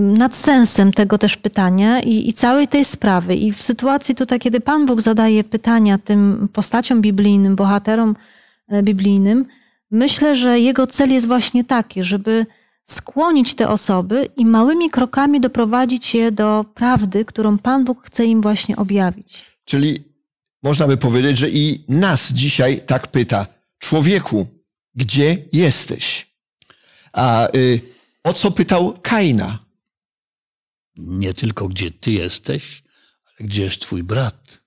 nad 0.00 0.34
sensem 0.34 0.92
tego 0.92 1.18
też 1.18 1.36
pytania 1.36 2.00
i, 2.00 2.28
i 2.28 2.32
całej 2.32 2.68
tej 2.68 2.84
sprawy. 2.84 3.34
I 3.34 3.52
w 3.52 3.62
sytuacji 3.62 4.14
tutaj, 4.14 4.38
kiedy 4.38 4.60
Pan 4.60 4.86
Bóg 4.86 5.00
zadaje 5.00 5.44
pytania 5.44 5.98
tym 5.98 6.48
postaciom 6.52 7.00
biblijnym, 7.00 7.56
bohaterom 7.56 8.16
e, 8.68 8.82
biblijnym, 8.82 9.46
myślę, 9.90 10.36
że 10.36 10.60
jego 10.60 10.86
cel 10.86 11.12
jest 11.12 11.26
właśnie 11.26 11.64
taki, 11.64 12.04
żeby 12.04 12.46
skłonić 12.84 13.54
te 13.54 13.68
osoby 13.68 14.28
i 14.36 14.46
małymi 14.46 14.90
krokami 14.90 15.40
doprowadzić 15.40 16.14
je 16.14 16.32
do 16.32 16.64
prawdy, 16.74 17.24
którą 17.24 17.58
Pan 17.58 17.84
Bóg 17.84 18.02
chce 18.02 18.24
im 18.24 18.40
właśnie 18.40 18.76
objawić. 18.76 19.44
Czyli 19.64 20.04
można 20.66 20.86
by 20.86 20.96
powiedzieć, 20.96 21.38
że 21.38 21.50
i 21.50 21.84
nas 21.88 22.32
dzisiaj 22.32 22.80
tak 22.86 23.06
pyta: 23.08 23.46
Człowieku, 23.78 24.46
gdzie 24.94 25.36
jesteś? 25.52 26.26
A 27.12 27.48
y, 27.54 27.80
o 28.24 28.32
co 28.32 28.50
pytał 28.50 28.98
Kaina? 29.02 29.58
Nie 30.96 31.34
tylko 31.34 31.68
gdzie 31.68 31.90
ty 31.90 32.10
jesteś, 32.12 32.82
ale 33.26 33.48
gdzie 33.48 33.62
jest 33.62 33.80
twój 33.80 34.02
brat, 34.02 34.58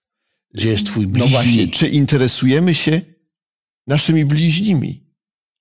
gdzie 0.53 0.70
jest 0.70 0.86
twój 0.86 1.08
No 1.08 1.12
bliźni. 1.13 1.29
właśnie, 1.32 1.68
czy 1.68 1.89
interesujemy 1.89 2.74
się 2.74 3.01
naszymi 3.88 4.25
bliźnimi? 4.25 5.03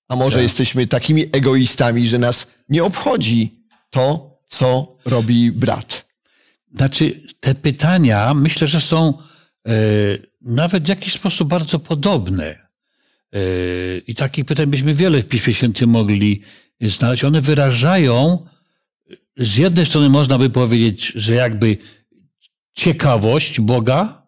A 0.09 0.17
może 0.17 0.35
Tak. 0.35 0.43
jesteśmy 0.43 0.87
takimi 0.87 1.25
egoistami, 1.33 2.07
że 2.07 2.19
nas 2.19 2.47
nie 2.69 2.85
obchodzi 2.85 3.65
to, 3.91 4.33
co 4.47 4.97
robi 5.05 5.53
brat? 5.53 6.09
Znaczy, 6.75 7.21
te 7.41 7.55
pytania 7.55 8.35
myślę, 8.35 8.67
że 8.67 8.81
są 8.81 9.19
e, 9.69 9.73
nawet 10.41 10.85
w 10.85 10.89
jakiś 10.89 11.15
sposób 11.15 11.49
bardzo 11.49 11.79
podobne. 11.79 12.69
E, 13.33 13.39
I 14.07 14.15
takich 14.15 14.45
pytań 14.45 14.67
byśmy 14.67 14.95
wiele 14.95 15.23
w 15.23 15.29
Piśmie 15.29 15.55
Świętym 15.55 15.91
mogli 15.91 16.43
znaleźć. 16.81 17.25
One 17.25 17.41
wyrażają, 17.41 18.47
z 19.37 19.57
jednej 19.57 19.87
strony 19.87 20.09
można 20.09 20.39
by 20.39 20.51
powiedzieć, 20.51 21.13
że 21.15 21.35
jakby 21.35 21.77
ciekawość 22.73 23.61
Boga, 23.61 24.27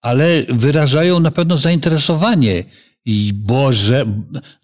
ale 0.00 0.42
wyrażają 0.48 1.20
na 1.20 1.30
pewno 1.30 1.56
zainteresowanie 1.56 2.64
i 3.04 3.32
Boże, 3.34 4.06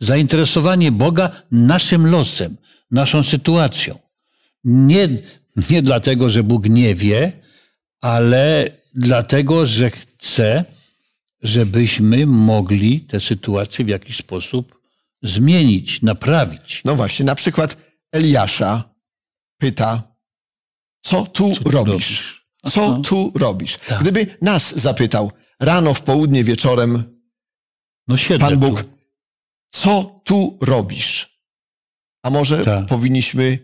zainteresowanie 0.00 0.92
Boga 0.92 1.30
naszym 1.50 2.06
losem, 2.06 2.56
naszą 2.90 3.22
sytuacją. 3.22 3.98
Nie, 4.64 5.08
nie 5.70 5.82
dlatego, 5.82 6.30
że 6.30 6.42
Bóg 6.42 6.68
nie 6.68 6.94
wie, 6.94 7.32
ale 8.00 8.70
dlatego, 8.94 9.66
że 9.66 9.90
chce, 10.20 10.64
żebyśmy 11.42 12.26
mogli 12.26 13.00
tę 13.00 13.20
sytuację 13.20 13.84
w 13.84 13.88
jakiś 13.88 14.16
sposób 14.16 14.80
zmienić, 15.22 16.02
naprawić. 16.02 16.82
No 16.84 16.96
właśnie, 16.96 17.24
na 17.26 17.34
przykład 17.34 17.76
Eliasza 18.12 18.94
pyta, 19.58 20.16
co 21.02 21.26
tu 21.26 21.54
Co 21.54 21.60
tu 21.64 21.70
robisz? 21.70 21.92
robisz? 21.92 22.46
Co 22.72 22.84
Aha. 22.86 23.00
tu 23.04 23.32
robisz? 23.34 23.76
Tak. 23.76 24.00
Gdyby 24.00 24.26
nas 24.42 24.76
zapytał 24.76 25.32
rano, 25.60 25.94
w 25.94 26.02
południe, 26.02 26.44
wieczorem, 26.44 27.02
No 28.08 28.16
Pan 28.40 28.52
tu. 28.52 28.58
Bóg, 28.58 28.84
co 29.70 30.20
tu 30.24 30.58
robisz? 30.60 31.40
A 32.22 32.30
może 32.30 32.64
Tak. 32.64 32.86
powinniśmy 32.86 33.58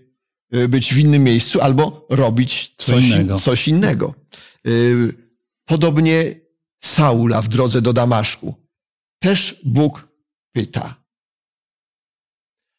y, 0.55 0.69
być 0.69 0.95
w 0.95 0.99
innym 0.99 1.25
miejscu 1.25 1.61
albo 1.61 2.07
robić 2.11 2.75
Co 2.79 2.93
coś, 2.93 3.05
innego. 3.09 3.39
coś 3.39 3.69
innego. 3.69 4.15
Y, 4.67 5.23
Podobnie 5.65 6.25
Saula 6.85 7.43
w 7.43 7.49
drodze 7.49 7.83
do 7.83 7.93
Damaszku. 7.93 8.55
Też 9.23 9.61
Bóg 9.65 10.09
pyta. 10.55 11.03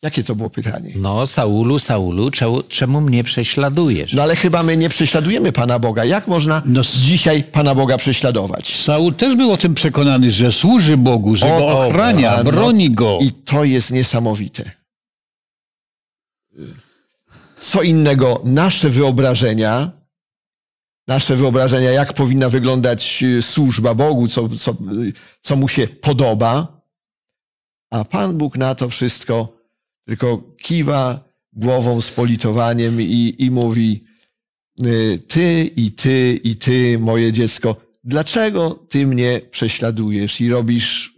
Jakie 0.04 0.24
to 0.24 0.36
było 0.36 0.50
pytanie? 0.50 0.94
No, 0.96 1.28
Saulu, 1.28 1.80
Saulu, 1.80 2.32
czemu, 2.32 2.64
czemu 2.64 3.02
mnie 3.02 3.24
prześladujesz? 3.24 4.14
No 4.14 4.24
ale 4.24 4.36
chyba 4.36 4.64
my 4.64 4.78
nie 4.78 4.90
prześladujemy 4.90 5.52
Pana 5.52 5.80
Boga. 5.80 6.06
Jak 6.06 6.28
można 6.28 6.62
No 6.66 6.82
dzisiaj 6.84 7.44
Pana 7.44 7.76
Boga 7.76 7.98
prześladować? 7.98 8.76
Saul 8.84 9.14
też 9.16 9.36
był 9.36 9.52
o 9.52 9.58
tym 9.58 9.74
przekonany, 9.74 10.32
że 10.32 10.52
służy 10.52 10.98
Bogu, 10.98 11.36
że 11.36 11.54
O, 11.56 11.60
go 11.60 11.68
o, 11.68 11.88
ochrania, 11.88 12.32
a, 12.36 12.38
no. 12.38 12.52
broni 12.52 12.92
go. 12.92 13.18
I 13.22 13.32
to 13.32 13.64
jest 13.64 13.92
niesamowite. 13.92 14.72
Co 17.60 17.82
innego 17.82 18.42
nasze 18.44 18.90
wyobrażenia, 18.90 19.92
nasze 21.08 21.36
wyobrażenia, 21.36 21.92
jak 21.92 22.14
powinna 22.14 22.50
wyglądać 22.50 23.24
y, 23.24 23.42
służba 23.42 23.94
Bogu, 23.94 24.28
co, 24.28 24.50
co, 24.50 24.78
co 25.42 25.56
mu 25.56 25.68
się 25.68 25.88
podoba, 25.88 26.82
a 27.92 28.06
Pan 28.06 28.38
Bóg 28.38 28.58
na 28.58 28.76
to 28.76 28.90
wszystko 28.90 29.64
tylko 30.06 30.38
kiwa 30.38 31.24
głową 31.54 32.02
z 32.02 32.12
politowaniem 32.12 33.02
i, 33.02 33.36
i 33.40 33.52
mówi: 33.52 34.04
y, 34.86 35.20
Ty 35.28 35.72
i 35.76 35.92
ty 35.92 36.40
i 36.44 36.56
ty, 36.56 37.00
moje 37.00 37.34
dziecko, 37.34 37.76
dlaczego 38.04 38.86
ty 38.90 39.08
mnie 39.08 39.42
prześladujesz 39.52 40.42
i 40.42 40.50
robisz 40.50 41.14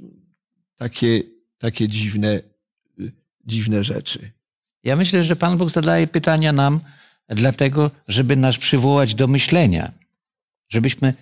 takie, 0.75 1.21
takie 1.57 1.87
dziwne, 1.87 2.41
y, 2.99 3.11
dziwne 3.45 3.83
rzeczy? 3.83 4.31
Ja 4.83 4.95
myślę, 4.95 5.23
że 5.23 5.35
Pan 5.35 5.57
Bóg 5.57 5.69
zadaje 5.69 6.07
pytania 6.07 6.53
nam 6.53 6.79
dlatego, 7.29 7.91
żeby 8.07 8.35
nas 8.35 8.57
przywołać 8.57 9.15
do 9.15 9.27
myślenia. 9.27 9.91
Żebyśmy 10.69 11.13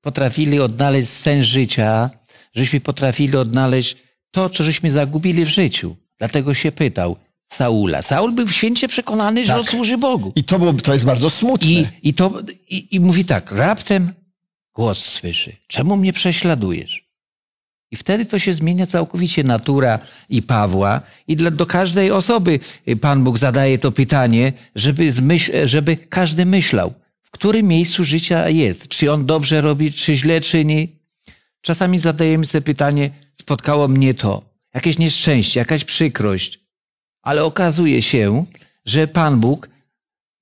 potrafili 0.00 0.60
odnaleźć 0.60 1.08
sens 1.08 1.46
życia, 1.46 2.10
żebyśmy 2.54 2.80
potrafili 2.80 3.36
odnaleźć 3.36 3.96
to, 4.30 4.50
co 4.50 4.64
żeśmy 4.64 4.90
zagubili 4.90 5.44
w 5.44 5.48
życiu. 5.48 5.96
Dlatego 6.18 6.54
się 6.54 6.72
pytał 6.72 7.16
Saula. 7.46 8.02
Saul 8.02 8.32
był 8.32 8.48
święcie 8.48 8.88
przekonany, 8.88 9.44
że 9.44 9.52
Tak. 9.52 9.60
on 9.60 9.66
służy 9.66 9.98
Bogu. 9.98 10.32
I 10.36 10.44
to, 10.44 10.58
było, 10.58 10.72
to 10.72 10.92
jest 10.92 11.04
bardzo 11.04 11.30
smutne. 11.30 11.68
I, 11.68 11.86
i, 12.02 12.14
to, 12.14 12.40
i, 12.68 12.96
I 12.96 13.00
mówi 13.00 13.24
tak, 13.24 13.50
raptem 13.52 14.12
głos 14.74 14.98
słyszy. 15.04 15.56
Czemu 15.66 15.96
mnie 15.96 16.12
prześladujesz? 16.12 17.01
I 17.92 17.96
wtedy 17.96 18.26
to 18.26 18.38
się 18.38 18.52
zmienia 18.52 18.86
całkowicie 18.86 19.44
natura 19.44 19.98
i 20.28 20.42
Pawła. 20.42 21.00
I 21.28 21.36
dla, 21.36 21.50
do 21.50 21.66
każdej 21.66 22.10
osoby 22.10 22.60
y, 22.88 22.96
Pan 22.96 23.24
Bóg 23.24 23.38
zadaje 23.38 23.78
to 23.78 23.92
pytanie, 23.92 24.52
żeby, 24.74 25.12
zmyśl, 25.12 25.52
żeby 25.64 25.96
każdy 25.96 26.46
myślał, 26.46 26.94
w 27.22 27.30
którym 27.30 27.66
miejscu 27.66 28.04
życia 28.04 28.48
jest. 28.48 28.88
Czy 28.88 29.12
on 29.12 29.26
dobrze 29.26 29.60
robi, 29.60 29.92
czy 29.92 30.16
źle 30.16 30.40
czyni. 30.40 30.88
Czasami 31.60 31.98
zadajemy 31.98 32.46
sobie 32.46 32.62
pytanie, 32.62 33.10
spotkało 33.34 33.88
mnie 33.88 34.14
to, 34.14 34.42
jakieś 34.74 34.98
nieszczęście, 34.98 35.60
jakaś 35.60 35.84
przykrość. 35.84 36.60
Ale 37.22 37.44
okazuje 37.44 38.02
się, 38.02 38.44
że 38.86 39.08
Pan 39.08 39.40
Bóg 39.40 39.68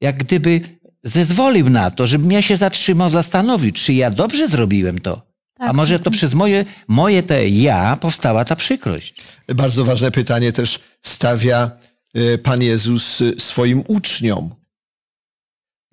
jak 0.01 0.17
gdyby 0.17 0.61
zezwolił 1.05 1.71
na 1.71 1.91
to, 1.91 2.07
żebym 2.07 2.33
ja 2.33 2.43
się 2.43 2.57
zatrzymał, 2.57 3.11
zastanowił, 3.11 3.73
czy 3.73 3.95
ja 3.95 4.11
dobrze 4.11 4.49
zrobiłem 4.49 4.99
to. 4.99 5.30
Tak, 5.61 5.71
A 5.71 5.73
może 5.73 5.95
tak. 5.99 6.05
to 6.05 6.11
przez 6.11 6.35
moje, 6.35 6.65
moje 6.89 7.23
te 7.23 7.49
ja 7.49 7.97
powstała 7.97 8.45
ta 8.45 8.57
przykrość. 8.57 9.15
Bardzo 9.55 9.85
ważne 9.85 10.11
pytanie 10.11 10.53
też 10.53 10.81
stawia 11.03 11.71
y, 12.17 12.39
Pan 12.39 12.63
Jezus 12.63 13.23
swoim 13.39 13.83
uczniom. 13.89 14.55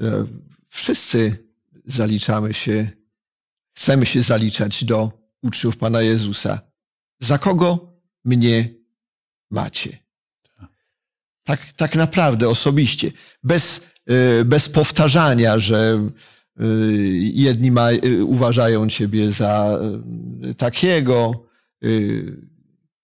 Y, 0.01 0.05
Wszyscy 0.69 1.47
zaliczamy 1.85 2.53
się, 2.53 2.89
chcemy 3.77 4.05
się 4.05 4.21
zaliczać 4.21 4.83
do 4.83 5.11
uczniów 5.41 5.77
Pana 5.77 6.01
Jezusa. 6.01 6.61
Za 7.19 7.37
kogo 7.37 7.93
mnie 8.25 8.69
macie? 9.51 9.97
Tak, 11.43 11.59
tak 11.75 11.95
naprawdę, 11.95 12.49
osobiście. 12.49 13.11
Bez, 13.43 13.81
y, 14.41 14.45
bez 14.45 14.69
powtarzania, 14.69 15.59
że 15.59 16.09
jedni 17.19 17.71
ma, 17.71 17.91
y, 17.91 18.25
uważają 18.25 18.89
Ciebie 18.89 19.31
za 19.31 19.79
y, 20.45 20.55
takiego, 20.55 21.45
y, 21.83 22.47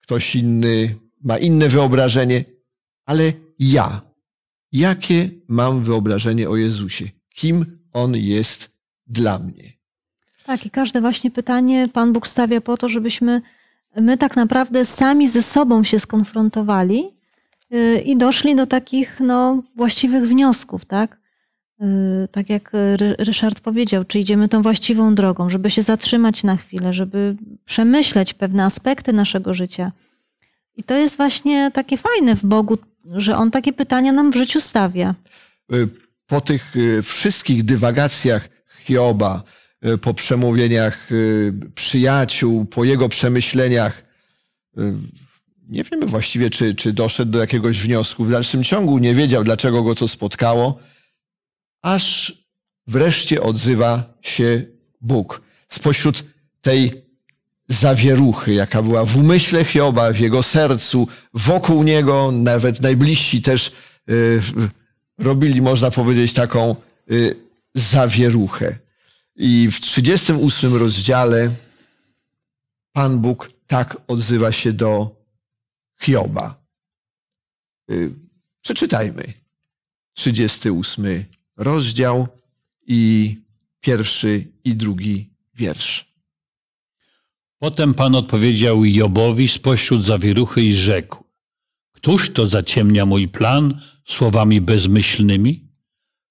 ktoś 0.02 0.36
inny 0.36 0.96
ma 1.24 1.38
inne 1.38 1.70
wyobrażenie, 1.70 2.46
ale 3.06 3.34
ja, 3.60 4.02
jakie 4.72 5.30
mam 5.48 5.84
wyobrażenie 5.84 6.50
o 6.50 6.56
Jezusie? 6.56 7.06
Kim 7.36 7.66
On 7.94 8.16
jest 8.16 8.70
dla 9.08 9.40
mnie? 9.40 9.64
Tak, 10.46 10.66
i 10.66 10.70
każde 10.70 11.02
właśnie 11.02 11.32
pytanie 11.32 11.88
Pan 11.94 12.14
Bóg 12.14 12.28
stawia 12.28 12.62
po 12.62 12.78
to, 12.78 12.90
żebyśmy 12.90 13.42
my 13.96 14.18
tak 14.18 14.36
naprawdę 14.36 14.86
sami 14.86 15.28
ze 15.28 15.42
sobą 15.42 15.84
się 15.84 16.00
skonfrontowali 16.00 17.04
i 18.06 18.18
doszli 18.18 18.56
do 18.56 18.66
takich 18.66 19.20
no, 19.20 19.64
właściwych 19.76 20.28
wniosków, 20.28 20.86
tak? 20.86 21.23
Yy, 21.80 22.28
Tak 22.32 22.50
jak 22.50 22.72
Ry- 22.98 23.16
Ryszard 23.20 23.60
powiedział, 23.60 24.06
czy 24.06 24.20
idziemy 24.20 24.50
tą 24.50 24.62
właściwą 24.62 25.16
drogą, 25.16 25.50
żeby 25.50 25.72
się 25.72 25.82
zatrzymać 25.82 26.44
na 26.44 26.58
chwilę, 26.58 26.94
żeby 26.94 27.36
przemyśleć 27.66 28.34
pewne 28.34 28.64
aspekty 28.66 29.14
naszego 29.14 29.54
życia. 29.54 29.92
I 30.78 30.84
to 30.84 30.98
jest 30.98 31.18
właśnie 31.18 31.72
takie 31.74 31.98
fajne 31.98 32.36
w 32.36 32.46
Bogu, 32.46 32.78
że 33.06 33.38
On 33.38 33.52
takie 33.52 33.74
pytania 33.74 34.12
nam 34.12 34.32
w 34.32 34.36
życiu 34.36 34.62
stawia. 34.62 35.16
Y, 35.74 35.88
Po 36.28 36.42
tych 36.42 36.76
y, 36.76 37.02
wszystkich 37.04 37.64
dywagacjach 37.64 38.50
Hioba, 38.86 39.44
y, 39.86 39.98
po 39.98 40.14
przemówieniach 40.14 41.12
y, 41.12 41.54
przyjaciół, 41.76 42.66
po 42.66 42.84
jego 42.84 43.10
przemyśleniach, 43.10 44.04
y, 44.78 44.94
nie 45.70 45.84
wiemy 45.84 46.06
właściwie, 46.06 46.50
czy, 46.50 46.76
czy 46.76 46.94
doszedł 46.94 47.32
do 47.32 47.40
jakiegoś 47.40 47.80
wniosku. 47.80 48.24
W 48.26 48.32
dalszym 48.32 48.64
ciągu 48.64 48.98
nie 48.98 49.16
wiedział, 49.16 49.44
dlaczego 49.44 49.84
go 49.84 49.96
to 49.96 50.08
spotkało, 50.08 50.80
aż 51.84 52.34
wreszcie 52.88 53.42
odzywa 53.42 54.14
się 54.22 54.66
Bóg. 55.02 55.42
Spośród 55.68 56.24
tej 56.62 57.04
zawieruchy, 57.68 58.54
jaka 58.54 58.82
była 58.82 59.06
w 59.06 59.18
umyśle 59.18 59.66
Hioba, 59.66 60.14
w 60.14 60.20
jego 60.20 60.44
sercu, 60.44 61.08
wokół 61.34 61.84
niego, 61.84 62.32
nawet 62.32 62.82
najbliżsi 62.82 63.42
też 63.42 63.72
y, 64.10 64.42
robili, 65.18 65.62
można 65.62 65.92
powiedzieć, 65.92 66.34
taką 66.34 66.76
y, 67.12 67.36
zawieruchę. 67.74 68.78
I 69.36 69.70
w 69.72 69.80
38 69.80 70.76
rozdziale 70.76 71.52
Pan 72.92 73.20
Bóg 73.20 73.52
tak 73.68 73.98
odzywa 74.08 74.52
się 74.52 74.74
do 74.74 75.16
Hioba. 76.02 76.64
Y, 77.92 78.12
Przeczytajmy. 78.62 79.34
38 80.14 81.26
rozdział 81.58 82.28
i 82.88 83.36
pierwszy 83.82 84.52
i 84.64 84.76
drugi 84.76 85.34
wiersz. 85.54 86.14
Potem 87.60 87.94
Pan 87.94 88.16
odpowiedział 88.16 88.86
Jobowi 88.86 89.48
spośród 89.48 90.06
zawieruchy 90.06 90.62
i 90.62 90.74
rzekł: 90.74 91.24
Któż 91.92 92.34
to 92.34 92.48
zaciemnia 92.48 93.06
mój 93.06 93.28
plan 93.28 93.82
słowami 94.08 94.62
bezmyślnymi? 94.62 95.70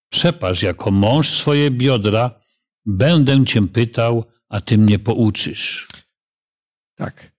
Przepasz 0.09 0.63
jako 0.63 0.91
mąż 0.91 1.31
swoje 1.31 1.71
biodra, 1.71 2.41
będę 2.87 3.45
cię 3.45 3.69
pytał, 3.69 4.25
a 4.49 4.61
ty 4.61 4.79
mnie 4.79 4.99
pouczysz. 4.99 5.89
Tak. 6.95 7.33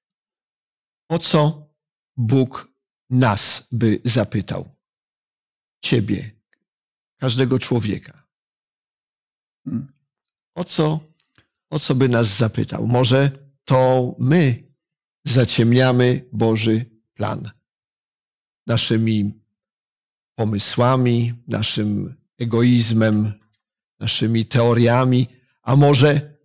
O 1.10 1.20
co 1.20 1.70
Bóg 2.18 2.74
nas 3.10 3.68
by 3.72 4.02
zapytał? 4.04 4.70
Ciebie, 5.82 6.32
każdego 7.24 7.60
człowieka. 7.60 8.24
Hmm. 9.66 9.94
O 10.56 10.64
co, 10.64 11.00
o 11.70 11.80
co 11.80 11.96
by 11.96 12.10
nas 12.10 12.38
zapytał? 12.38 12.88
Może 12.88 13.32
to 13.66 14.16
my 14.20 14.64
zaciemniamy 15.26 16.30
Boży 16.34 16.86
plan 17.14 17.50
naszymi 18.68 19.42
pomysłami, 20.36 21.34
naszym 21.48 22.16
egoizmem, 22.40 23.34
naszymi 24.00 24.46
teoriami, 24.46 25.28
a 25.62 25.76
może, 25.76 26.38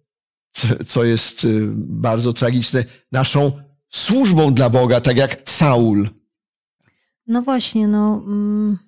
co- 0.86 1.04
jest 1.04 1.44
y, 1.44 1.68
bardzo 1.76 2.32
tragiczne, 2.32 2.84
naszą 3.12 3.62
służbą 3.88 4.54
dla 4.54 4.70
Boga, 4.70 5.00
tak 5.00 5.16
jak 5.16 5.50
Saul. 5.50 6.08
No 7.26 7.42
właśnie, 7.42 7.88
no. 7.88 8.22
mm, 8.26 8.87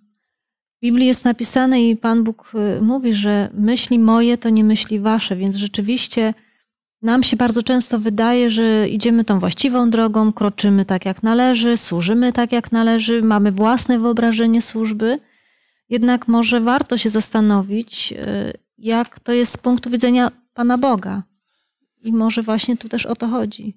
W 0.81 0.83
Biblii 0.83 1.07
jest 1.07 1.25
napisane 1.25 1.83
i 1.83 1.97
Pan 1.97 2.25
Bóg 2.25 2.53
y, 2.79 2.83
mówi, 2.83 3.15
że 3.15 3.51
myśli 3.55 3.99
moje 3.99 4.39
to 4.39 4.49
nie 4.49 4.65
myśli 4.65 5.01
wasze, 5.01 5.37
więc 5.37 5.57
rzeczywiście 5.57 6.35
nam 7.03 7.23
się 7.23 7.37
bardzo 7.37 7.63
często 7.63 7.99
wydaje, 7.99 8.51
że 8.51 8.89
idziemy 8.89 9.25
tą 9.25 9.39
właściwą 9.39 9.91
drogą, 9.91 10.33
kroczymy 10.33 10.85
tak 10.85 11.05
jak 11.05 11.23
należy, 11.23 11.77
służymy 11.77 12.33
tak 12.33 12.53
jak 12.53 12.73
należy, 12.73 13.23
mamy 13.23 13.53
własne 13.53 13.99
wyobrażenie 13.99 14.63
służby. 14.63 15.19
Jednak 15.89 16.29
może 16.29 16.61
warto 16.61 16.99
się 16.99 17.09
zastanowić, 17.09 18.13
y, 18.13 18.53
jak 18.79 19.21
to 19.21 19.33
jest 19.33 19.53
z 19.53 19.57
punktu 19.57 19.91
widzenia 19.91 20.31
Pana 20.55 20.79
Boga. 20.79 21.23
I 22.03 22.13
może 22.13 22.43
właśnie 22.43 22.77
tu 22.77 22.89
też 22.89 23.07
o 23.07 23.17
to 23.17 23.29
chodzi. 23.29 23.77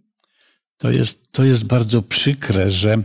To 0.77 0.91
jest, 0.91 1.31
to 1.31 1.43
jest 1.43 1.65
bardzo 1.65 2.01
przykre, 2.01 2.69
że 2.69 2.97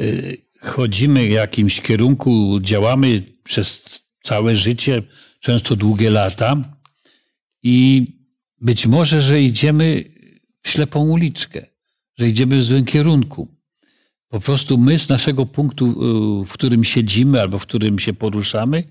y, 0.00 0.36
chodzimy 0.64 1.26
w 1.26 1.30
jakimś 1.30 1.80
kierunku, 1.80 2.58
działamy 2.62 3.22
przez 3.44 3.82
całe 4.22 4.56
życie, 4.56 5.02
często 5.40 5.76
długie 5.76 6.10
lata 6.10 6.56
i 7.62 8.06
być 8.60 8.86
może, 8.86 9.22
że 9.22 9.42
idziemy 9.42 10.04
w 10.62 10.68
ślepą 10.68 11.00
uliczkę, 11.08 11.66
że 12.18 12.28
idziemy 12.28 12.58
w 12.58 12.64
złym 12.64 12.84
kierunku. 12.84 13.48
Po 14.28 14.40
prostu 14.40 14.78
my 14.78 14.98
z 14.98 15.08
naszego 15.08 15.46
punktu, 15.46 15.86
y, 16.42 16.44
w 16.44 16.52
którym 16.52 16.84
siedzimy 16.84 17.40
albo 17.40 17.58
w 17.58 17.62
którym 17.62 17.98
się 17.98 18.12
poruszamy, 18.12 18.84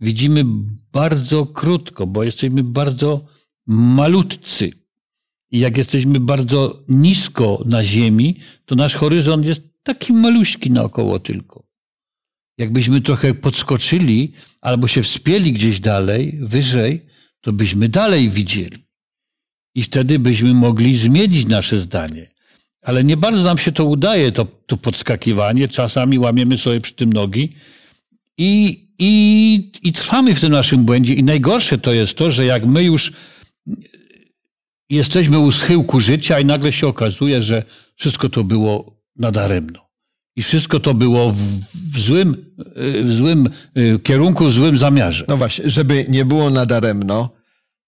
widzimy 0.00 0.44
bardzo 0.92 1.46
krótko, 1.46 2.06
bo 2.06 2.24
jesteśmy 2.24 2.62
bardzo 2.62 3.26
malutcy. 3.66 4.70
I 5.50 5.58
jak 5.58 5.78
jesteśmy 5.78 6.20
bardzo 6.20 6.80
nisko 6.88 7.62
na 7.66 7.84
ziemi, 7.84 8.38
to 8.66 8.74
nasz 8.74 8.94
horyzont 8.94 9.46
jest 9.46 9.73
taki 9.84 10.12
maluśki 10.12 10.70
naokoło 10.70 11.18
tylko. 11.18 11.64
Jakbyśmy 12.58 13.00
trochę 13.00 13.34
podskoczyli 13.34 14.32
albo 14.60 14.86
się 14.88 15.02
wspięli 15.02 15.52
gdzieś 15.52 15.80
dalej, 15.80 16.38
wyżej, 16.40 17.06
to 17.40 17.52
byśmy 17.52 17.88
dalej 17.88 18.30
widzieli. 18.30 18.84
I 19.74 19.82
wtedy 19.82 20.18
byśmy 20.18 20.54
mogli 20.54 20.98
zmienić 20.98 21.46
nasze 21.46 21.80
zdanie. 21.80 22.30
Ale 22.82 23.04
nie 23.04 23.16
bardzo 23.16 23.42
nam 23.42 23.58
się 23.58 23.72
to 23.72 23.84
udaje, 23.84 24.32
to, 24.32 24.46
to 24.66 24.76
podskakiwanie. 24.76 25.68
Czasami 25.68 26.18
łamiemy 26.18 26.58
sobie 26.58 26.80
przy 26.80 26.94
tym 26.94 27.12
nogi 27.12 27.52
i, 28.38 28.84
i, 28.98 29.72
i 29.82 29.92
trwamy 29.92 30.34
w 30.34 30.40
tym 30.40 30.52
naszym 30.52 30.84
błędzie. 30.84 31.14
I 31.14 31.22
najgorsze 31.22 31.78
to 31.78 31.92
jest 31.92 32.14
to, 32.14 32.30
że 32.30 32.44
jak 32.44 32.66
my 32.66 32.84
już 32.84 33.12
jesteśmy 34.90 35.38
u 35.38 35.52
schyłku 35.52 36.00
życia 36.00 36.40
i 36.40 36.44
nagle 36.44 36.72
się 36.72 36.86
okazuje, 36.86 37.42
że 37.42 37.64
wszystko 37.96 38.28
to 38.28 38.44
było 38.44 38.93
nadaremno. 39.16 39.84
I 40.36 40.42
wszystko 40.42 40.80
to 40.80 40.94
było 40.94 41.30
w, 41.30 41.38
w 41.92 41.98
złym, 41.98 42.54
w 43.02 43.12
złym 43.12 43.48
y, 43.78 43.98
kierunku, 43.98 44.44
w 44.44 44.52
złym 44.52 44.78
zamiarze. 44.78 45.24
No 45.28 45.36
właśnie, 45.36 45.70
żeby 45.70 46.06
nie 46.08 46.24
było 46.24 46.50
nadaremno, 46.50 47.30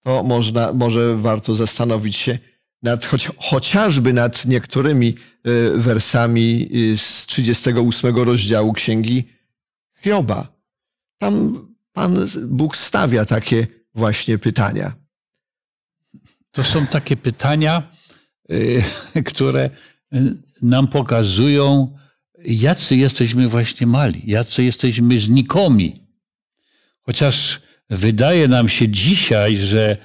to 0.05 0.23
można, 0.23 0.73
może 0.73 1.17
warto 1.17 1.55
zastanowić 1.55 2.17
się 2.17 2.39
nad, 2.83 3.07
choć, 3.07 3.29
chociażby 3.37 4.13
nad 4.13 4.45
niektórymi 4.45 5.15
y, 5.47 5.79
wersami 5.79 6.69
y, 6.75 6.99
z 6.99 7.27
38 7.27 8.17
rozdziału 8.17 8.73
Księgi 8.73 9.25
Hioba. 10.03 10.49
Tam 11.19 11.67
Pan 11.97 12.27
Bóg 12.47 12.77
stawia 12.77 13.25
takie 13.25 13.67
właśnie 13.95 14.39
pytania. 14.39 14.93
To 16.51 16.65
są 16.65 16.87
takie 16.87 17.17
pytania, 17.17 17.93
które 19.31 19.71
nam 20.63 20.89
pokazują, 20.89 21.97
jacy 22.45 22.97
jesteśmy 22.97 23.49
właśnie 23.49 23.87
mali, 23.87 24.23
jacy 24.27 24.65
jesteśmy 24.65 25.21
znikomi. 25.21 25.95
Chociaż 27.03 27.61
wydaje 27.91 28.49
nam 28.49 28.69
się 28.69 28.89
dzisiaj, 28.89 29.57
że 29.57 29.97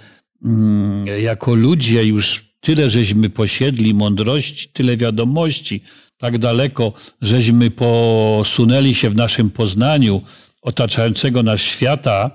mm, 0.45 1.05
jako 1.21 1.55
ludzie 1.55 2.05
już 2.05 2.51
tyle 2.59 2.89
żeśmy 2.89 3.29
posiedli 3.29 3.93
mądrości, 3.93 4.69
tyle 4.69 4.97
wiadomości, 4.97 5.83
tak 6.17 6.37
daleko, 6.37 6.93
żeśmy 7.21 7.71
posunęli 7.71 8.95
się 8.95 9.09
w 9.09 9.15
naszym 9.15 9.49
poznaniu 9.49 10.21
otaczającego 10.61 11.43
nas 11.43 11.61
świata, 11.61 12.31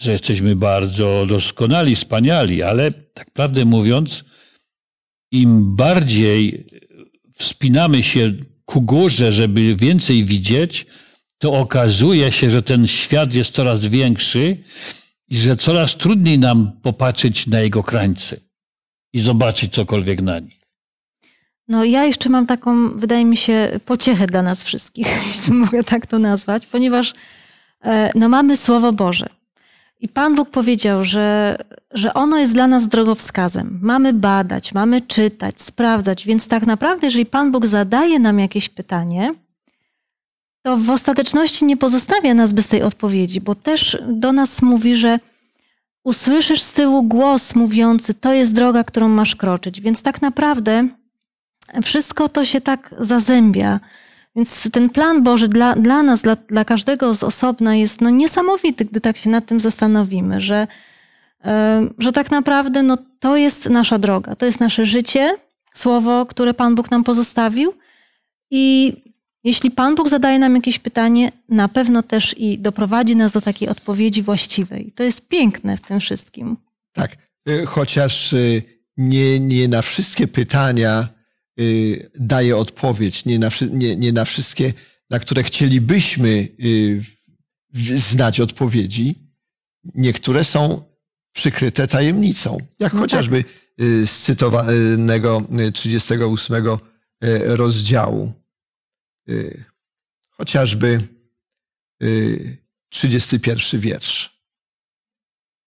że 0.00 0.12
jesteśmy 0.12 0.56
bardzo 0.56 1.26
doskonali, 1.28 1.96
wspaniali, 1.96 2.62
ale 2.62 2.92
tak 2.92 3.30
prawdę 3.30 3.64
mówiąc, 3.64 4.24
im 5.34 5.76
bardziej 5.76 6.66
wspinamy 7.32 8.02
się 8.02 8.32
ku 8.64 8.82
górze, 8.82 9.32
żeby 9.32 9.76
więcej 9.76 10.24
widzieć, 10.24 10.86
to 11.38 11.52
okazuje 11.52 12.32
się, 12.32 12.50
że 12.50 12.62
ten 12.62 12.86
świat 12.86 13.34
jest 13.34 13.50
coraz 13.50 13.86
większy 13.86 14.56
i 15.28 15.36
że 15.36 15.56
coraz 15.56 15.96
trudniej 15.96 16.38
nam 16.38 16.72
popatrzeć 16.82 17.46
na 17.46 17.60
jego 17.60 17.82
krańce 17.82 18.36
i 19.12 19.20
zobaczyć 19.20 19.72
cokolwiek 19.72 20.22
na 20.22 20.38
nich. 20.38 20.60
No, 21.68 21.84
ja 21.84 22.04
jeszcze 22.04 22.28
mam 22.28 22.46
taką, 22.46 22.98
wydaje 22.98 23.24
mi 23.24 23.36
się, 23.36 23.80
pociechę 23.86 24.26
dla 24.26 24.42
nas 24.42 24.64
wszystkich, 24.64 25.06
jeśli 25.28 25.52
mogę 25.52 25.84
tak 25.84 26.06
to 26.06 26.18
nazwać, 26.18 26.66
ponieważ 26.66 27.14
e, 27.84 28.10
no, 28.14 28.28
mamy 28.28 28.56
Słowo 28.56 28.92
Boże. 28.92 29.26
I 30.04 30.08
Pan 30.08 30.34
Bóg 30.34 30.50
powiedział, 30.50 31.04
że, 31.04 31.58
że 31.90 32.14
ono 32.14 32.38
jest 32.38 32.52
dla 32.52 32.66
nas 32.66 32.88
drogowskazem. 32.88 33.78
Mamy 33.82 34.12
badać, 34.12 34.74
mamy 34.74 35.00
czytać, 35.00 35.60
sprawdzać. 35.60 36.26
Więc 36.26 36.48
tak 36.48 36.66
naprawdę, 36.66 37.06
jeżeli 37.06 37.26
Pan 37.26 37.52
Bóg 37.52 37.66
zadaje 37.66 38.18
nam 38.18 38.38
jakieś 38.38 38.68
pytanie, 38.68 39.34
to 40.62 40.76
w 40.76 40.90
ostateczności 40.90 41.64
nie 41.64 41.76
pozostawia 41.76 42.34
nas 42.34 42.52
bez 42.52 42.68
tej 42.68 42.82
odpowiedzi, 42.82 43.40
bo 43.40 43.54
też 43.54 43.98
do 44.08 44.32
nas 44.32 44.62
mówi, 44.62 44.96
że 44.96 45.18
usłyszysz 46.02 46.62
z 46.62 46.72
tyłu 46.72 47.02
głos 47.02 47.54
mówiący: 47.54 48.14
To 48.14 48.32
jest 48.32 48.52
droga, 48.54 48.84
którą 48.84 49.08
masz 49.08 49.36
kroczyć. 49.36 49.80
Więc 49.80 50.02
tak 50.02 50.22
naprawdę 50.22 50.88
wszystko 51.82 52.28
to 52.28 52.44
się 52.44 52.60
tak 52.60 52.94
zazębia. 52.98 53.80
Więc 54.36 54.70
ten 54.70 54.90
plan 54.90 55.22
Boży 55.22 55.48
dla, 55.48 55.76
dla 55.76 56.02
nas, 56.02 56.22
dla, 56.22 56.36
dla 56.36 56.64
każdego 56.64 57.14
z 57.14 57.22
osobna 57.22 57.76
jest 57.76 58.00
no, 58.00 58.10
niesamowity, 58.10 58.84
gdy 58.84 59.00
tak 59.00 59.16
się 59.16 59.30
nad 59.30 59.46
tym 59.46 59.60
zastanowimy, 59.60 60.40
że, 60.40 60.66
że 61.98 62.12
tak 62.12 62.30
naprawdę 62.30 62.82
no, 62.82 62.98
to 63.20 63.36
jest 63.36 63.70
nasza 63.70 63.98
droga, 63.98 64.36
to 64.36 64.46
jest 64.46 64.60
nasze 64.60 64.86
życie, 64.86 65.36
słowo, 65.74 66.26
które 66.26 66.54
Pan 66.54 66.74
Bóg 66.74 66.90
nam 66.90 67.04
pozostawił. 67.04 67.74
I 68.50 68.92
jeśli 69.44 69.70
Pan 69.70 69.94
Bóg 69.94 70.08
zadaje 70.08 70.38
nam 70.38 70.56
jakieś 70.56 70.78
pytanie, 70.78 71.32
na 71.48 71.68
pewno 71.68 72.02
też 72.02 72.34
i 72.38 72.58
doprowadzi 72.58 73.16
nas 73.16 73.32
do 73.32 73.40
takiej 73.40 73.68
odpowiedzi 73.68 74.22
właściwej. 74.22 74.92
To 74.92 75.02
jest 75.02 75.28
piękne 75.28 75.76
w 75.76 75.80
tym 75.80 76.00
wszystkim. 76.00 76.56
Tak, 76.92 77.16
y, 77.48 77.66
chociaż 77.66 78.32
y, 78.32 78.62
nie, 78.96 79.40
nie 79.40 79.68
na 79.68 79.82
wszystkie 79.82 80.28
pytania 80.28 81.08
daje 82.14 82.56
odpowiedź, 82.56 83.24
nie 83.24 83.38
na, 83.38 83.48
nie, 83.70 83.96
nie 83.96 84.12
na 84.12 84.24
wszystkie, 84.24 84.72
na 85.10 85.18
które 85.18 85.42
chcielibyśmy 85.42 86.48
znać 87.94 88.40
odpowiedzi. 88.40 89.14
Niektóre 89.94 90.44
są 90.44 90.84
przykryte 91.32 91.86
tajemnicą, 91.86 92.58
jak 92.80 92.92
no 92.92 93.00
chociażby 93.00 93.44
tak. 93.44 93.52
z 94.06 94.22
cytowanego 94.22 95.42
38 95.74 96.66
rozdziału. 97.44 98.32
Y, 99.28 99.64
chociażby 100.30 101.00
31 102.88 103.80
y, 103.80 103.82
wiersz. 103.82 104.44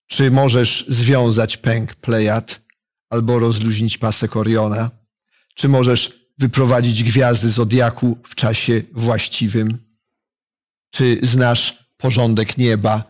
Czy 0.08 0.32
możesz 0.32 0.86
związać 0.88 1.58
pęk 1.58 1.96
Plejad 1.96 2.62
albo 3.10 3.40
rozluźnić 3.40 3.98
pasek 3.98 4.36
Oriona? 4.36 4.92
Czy 5.58 5.70
możesz 5.70 6.30
wyprowadzić 6.38 7.04
gwiazdy 7.04 7.50
zodiaku 7.50 8.18
w 8.24 8.36
czasie 8.36 8.82
właściwym? 8.94 9.78
Czy 10.92 11.20
znasz 11.22 11.88
porządek 11.98 12.58
nieba 12.58 13.04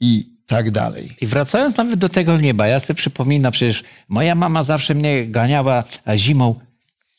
i 0.00 0.36
tak 0.46 0.70
dalej? 0.70 1.16
I 1.20 1.26
wracając 1.26 1.76
nawet 1.76 1.98
do 1.98 2.08
tego 2.08 2.40
nieba, 2.40 2.66
ja 2.66 2.80
sobie 2.80 2.94
przypominam, 2.94 3.52
przecież 3.52 3.84
moja 4.08 4.34
mama 4.34 4.64
zawsze 4.64 4.94
mnie 4.94 5.26
ganiała 5.26 5.84
zimą 6.16 6.60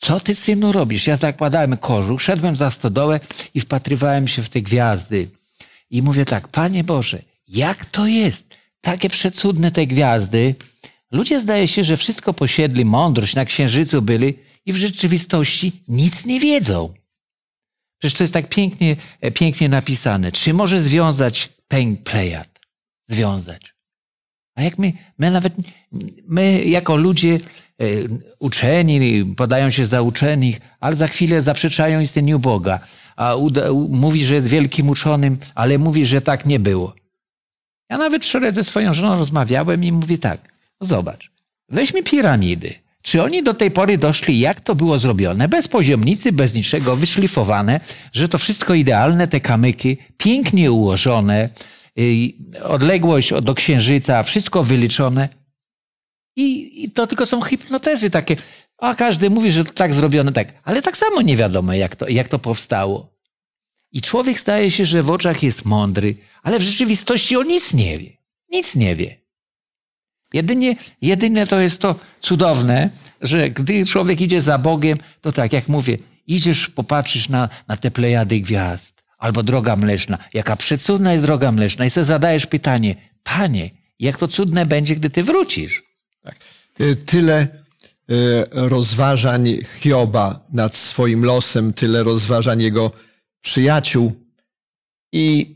co 0.04 0.20
ty, 0.20 0.34
synu, 0.34 0.72
robisz? 0.72 1.06
Ja 1.06 1.16
zakładałem 1.16 1.76
kożuch, 1.76 2.22
szedłem 2.22 2.56
za 2.56 2.70
stodołę 2.70 3.20
i 3.54 3.60
wpatrywałem 3.60 4.28
się 4.28 4.42
w 4.42 4.48
te 4.48 4.60
gwiazdy. 4.60 5.28
I 5.90 6.02
mówię 6.02 6.24
tak, 6.24 6.48
Panie 6.48 6.84
Boże, 6.84 7.22
jak 7.48 7.86
to 7.86 8.06
jest? 8.06 8.46
Takie 8.80 9.08
przecudne 9.08 9.70
te 9.70 9.86
gwiazdy. 9.86 10.54
Ludzie 11.10 11.40
zdaje 11.40 11.68
się, 11.68 11.84
że 11.84 11.96
wszystko 11.96 12.34
posiedli, 12.34 12.84
mądrość, 12.84 13.34
na 13.34 13.44
księżycu 13.44 14.02
byli 14.02 14.38
i 14.66 14.72
w 14.72 14.76
rzeczywistości 14.76 15.72
nic 15.88 16.26
nie 16.26 16.40
wiedzą. 16.40 16.94
Przecież 17.98 18.18
to 18.18 18.24
jest 18.24 18.34
tak 18.34 18.48
pięknie, 18.48 18.96
e, 19.20 19.30
pięknie 19.30 19.68
napisane. 19.68 20.32
Czy 20.32 20.54
może 20.54 20.82
związać 20.82 21.48
pęk 21.68 22.02
Plejad? 22.02 22.60
Związać. 23.08 23.74
A 24.54 24.62
jak 24.62 24.78
my, 24.78 24.92
my 25.18 25.30
nawet, 25.30 25.54
my 26.28 26.64
jako 26.64 26.96
ludzie 26.96 27.38
E, 27.80 27.86
uczeni, 28.38 29.24
podają 29.36 29.70
się 29.70 29.86
za 29.86 30.02
uczonych, 30.02 30.60
ale 30.80 30.96
za 30.96 31.08
chwilę 31.08 31.42
zaprzeczają 31.42 32.00
istnieniu 32.00 32.38
Boga. 32.38 32.80
A 33.16 33.34
uda, 33.34 33.62
mówi, 33.88 34.24
że 34.24 34.34
jest 34.34 34.46
wielkim 34.46 34.88
uczonym, 34.88 35.38
ale 35.54 35.78
mówi, 35.78 36.06
że 36.06 36.20
tak 36.20 36.46
nie 36.46 36.60
było. 36.60 36.94
Ja 37.90 37.98
nawet 37.98 38.24
wczoraj 38.24 38.52
ze 38.52 38.64
swoją 38.64 38.94
żoną 38.94 39.16
rozmawiałem 39.16 39.84
i 39.84 39.92
mówi 39.92 40.18
tak, 40.18 40.40
no 40.80 40.86
zobacz, 40.86 41.30
Weźmy 41.68 42.02
piramidy. 42.02 42.74
Czy 43.04 43.22
oni 43.22 43.42
do 43.42 43.54
tej 43.54 43.70
pory 43.70 43.98
doszli, 43.98 44.38
jak 44.38 44.60
to 44.60 44.74
było 44.74 44.98
zrobione? 44.98 45.48
Bez 45.48 45.68
poziomnicy, 45.68 46.32
bez 46.32 46.54
niczego, 46.54 46.96
wyszlifowane, 46.96 47.80
że 48.12 48.28
to 48.28 48.38
wszystko 48.38 48.74
idealne, 48.74 49.28
te 49.28 49.40
kamyki, 49.40 49.96
pięknie 50.18 50.72
ułożone, 50.72 51.48
y, 51.98 52.32
odległość 52.62 53.32
do 53.42 53.54
księżyca, 53.54 54.22
wszystko 54.22 54.62
wyliczone. 54.62 55.28
I, 56.36 56.84
I 56.84 56.90
to 56.90 57.06
tylko 57.06 57.26
są 57.26 57.42
hipnotezy 57.42 58.10
takie. 58.10 58.36
A 58.78 58.94
każdy 58.94 59.30
mówi, 59.30 59.50
że 59.50 59.64
to 59.64 59.72
tak 59.72 59.94
zrobione, 59.94 60.32
tak. 60.32 60.48
Ale 60.62 60.82
tak 60.82 60.96
samo 60.96 61.22
nie 61.22 61.36
wiadomo, 61.36 61.72
jak 61.72 61.96
to, 61.96 62.08
jak 62.08 62.28
to 62.28 62.38
powstało. 62.38 63.14
I 63.92 64.02
człowiek 64.02 64.40
staje 64.40 64.70
się, 64.70 64.84
że 64.84 65.02
w 65.02 65.10
oczach 65.10 65.42
jest 65.42 65.64
mądry, 65.64 66.16
ale 66.42 66.58
w 66.58 66.62
rzeczywistości 66.62 67.36
on 67.36 67.48
nic 67.48 67.74
nie 67.74 67.98
wie. 67.98 68.10
Nic 68.50 68.74
nie 68.76 68.96
wie. 68.96 69.23
Jedynie, 70.34 70.76
jedynie 71.02 71.46
to 71.46 71.60
jest 71.60 71.80
to 71.80 71.94
cudowne, 72.20 72.90
że 73.20 73.50
gdy 73.50 73.86
człowiek 73.86 74.20
idzie 74.20 74.42
za 74.42 74.58
Bogiem, 74.58 74.98
to 75.20 75.32
tak 75.32 75.52
jak 75.52 75.68
mówię, 75.68 75.98
idziesz, 76.26 76.68
popatrzysz 76.68 77.28
na, 77.28 77.48
na 77.68 77.76
te 77.76 77.90
plejady 77.90 78.40
gwiazd, 78.40 79.02
albo 79.18 79.42
droga 79.42 79.76
mleczna. 79.76 80.18
Jaka 80.34 80.56
przecudna 80.56 81.12
jest 81.12 81.24
droga 81.24 81.52
mleczna. 81.52 81.84
I 81.84 81.90
sobie 81.90 82.04
zadajesz 82.04 82.46
pytanie, 82.46 82.94
Panie, 83.22 83.70
jak 83.98 84.18
to 84.18 84.28
cudne 84.28 84.66
będzie, 84.66 84.96
gdy 84.96 85.10
Ty 85.10 85.22
wrócisz? 85.22 85.82
Tak. 86.22 86.36
Y, 86.80 86.96
Tyle 86.96 87.48
y, 88.10 88.44
rozważań 88.52 89.48
Hioba 89.80 90.46
nad 90.52 90.76
swoim 90.76 91.24
losem, 91.24 91.72
tyle 91.72 92.02
rozważań 92.02 92.62
jego 92.62 92.90
przyjaciół 93.40 94.12
i 95.12 95.54